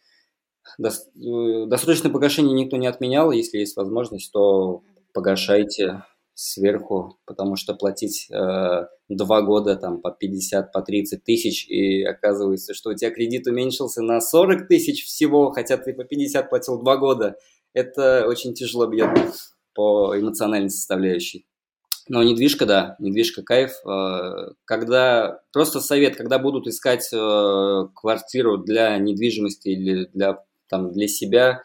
[0.78, 3.32] досрочное погашение никто не отменял.
[3.32, 6.04] Если есть возможность, то погашайте
[6.34, 12.74] сверху, потому что платить э, два года там по 50, по 30 тысяч, и оказывается,
[12.74, 16.96] что у тебя кредит уменьшился на 40 тысяч всего, хотя ты по 50 платил два
[16.96, 17.36] года,
[17.74, 19.10] это очень тяжело бьет
[19.74, 21.46] по эмоциональной составляющей.
[22.08, 23.72] Но недвижка, да, недвижка кайф.
[23.86, 31.08] Э, когда, просто совет, когда будут искать э, квартиру для недвижимости или для, там, для
[31.08, 31.64] себя,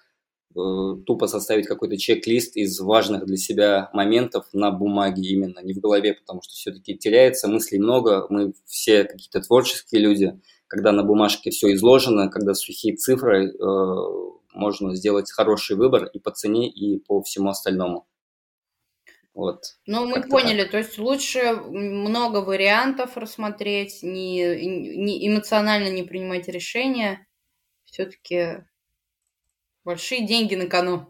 [0.57, 5.81] Э, тупо составить какой-то чек-лист из важных для себя моментов на бумаге именно, не в
[5.81, 11.51] голове, потому что все-таки теряется, мыслей много, мы все какие-то творческие люди, когда на бумажке
[11.51, 13.55] все изложено, когда сухие цифры, э,
[14.53, 18.07] можно сделать хороший выбор и по цене, и по всему остальному.
[19.35, 19.63] Вот.
[19.87, 20.71] Ну, мы поняли, так.
[20.71, 27.27] то есть лучше много вариантов рассмотреть, не, не эмоционально не принимать решения,
[27.87, 28.63] все-таки
[29.85, 31.07] Большие деньги на кону.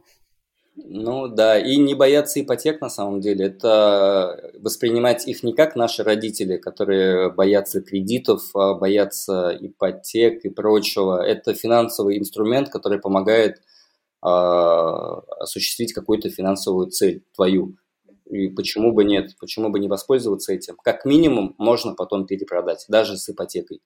[0.77, 3.47] Ну да, и не бояться ипотек на самом деле.
[3.47, 11.25] Это воспринимать их не как наши родители, которые боятся кредитов, а боятся ипотек и прочего.
[11.25, 17.77] Это финансовый инструмент, который помогает э, осуществить какую-то финансовую цель твою.
[18.25, 19.37] И почему бы нет?
[19.39, 20.77] Почему бы не воспользоваться этим?
[20.83, 23.81] Как минимум можно потом перепродать, даже с ипотекой.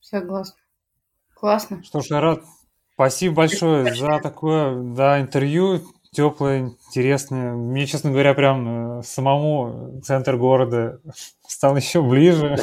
[0.00, 0.60] Согласна.
[1.34, 1.82] Классно.
[1.82, 2.42] Что ж, я рад,
[2.98, 7.52] Спасибо большое за такое да, интервью теплое, интересное.
[7.52, 11.00] Мне, честно говоря, прям э, самому центр города
[11.46, 12.56] стал еще ближе.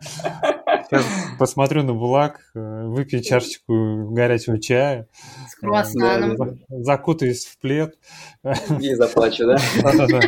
[0.00, 1.04] Сейчас
[1.40, 5.08] посмотрю на Булак, э, выпью чашечку горячего чая.
[5.48, 6.60] С круассаном.
[6.68, 7.98] Закутаюсь в плед.
[8.78, 9.56] И заплачу, да?
[9.82, 10.20] Да-да-да.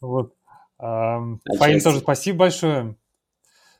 [0.00, 0.32] Вот.
[0.78, 2.96] Фаин тоже спасибо большое.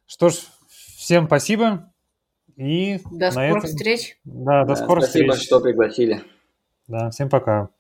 [0.05, 0.35] Что ж,
[0.69, 1.94] всем спасибо.
[2.57, 3.71] И до скорых этом...
[3.71, 4.19] встреч.
[4.25, 5.47] Да, до да, скорых спасибо, встреч.
[5.47, 6.23] что пригласили.
[6.87, 7.71] Да, всем пока.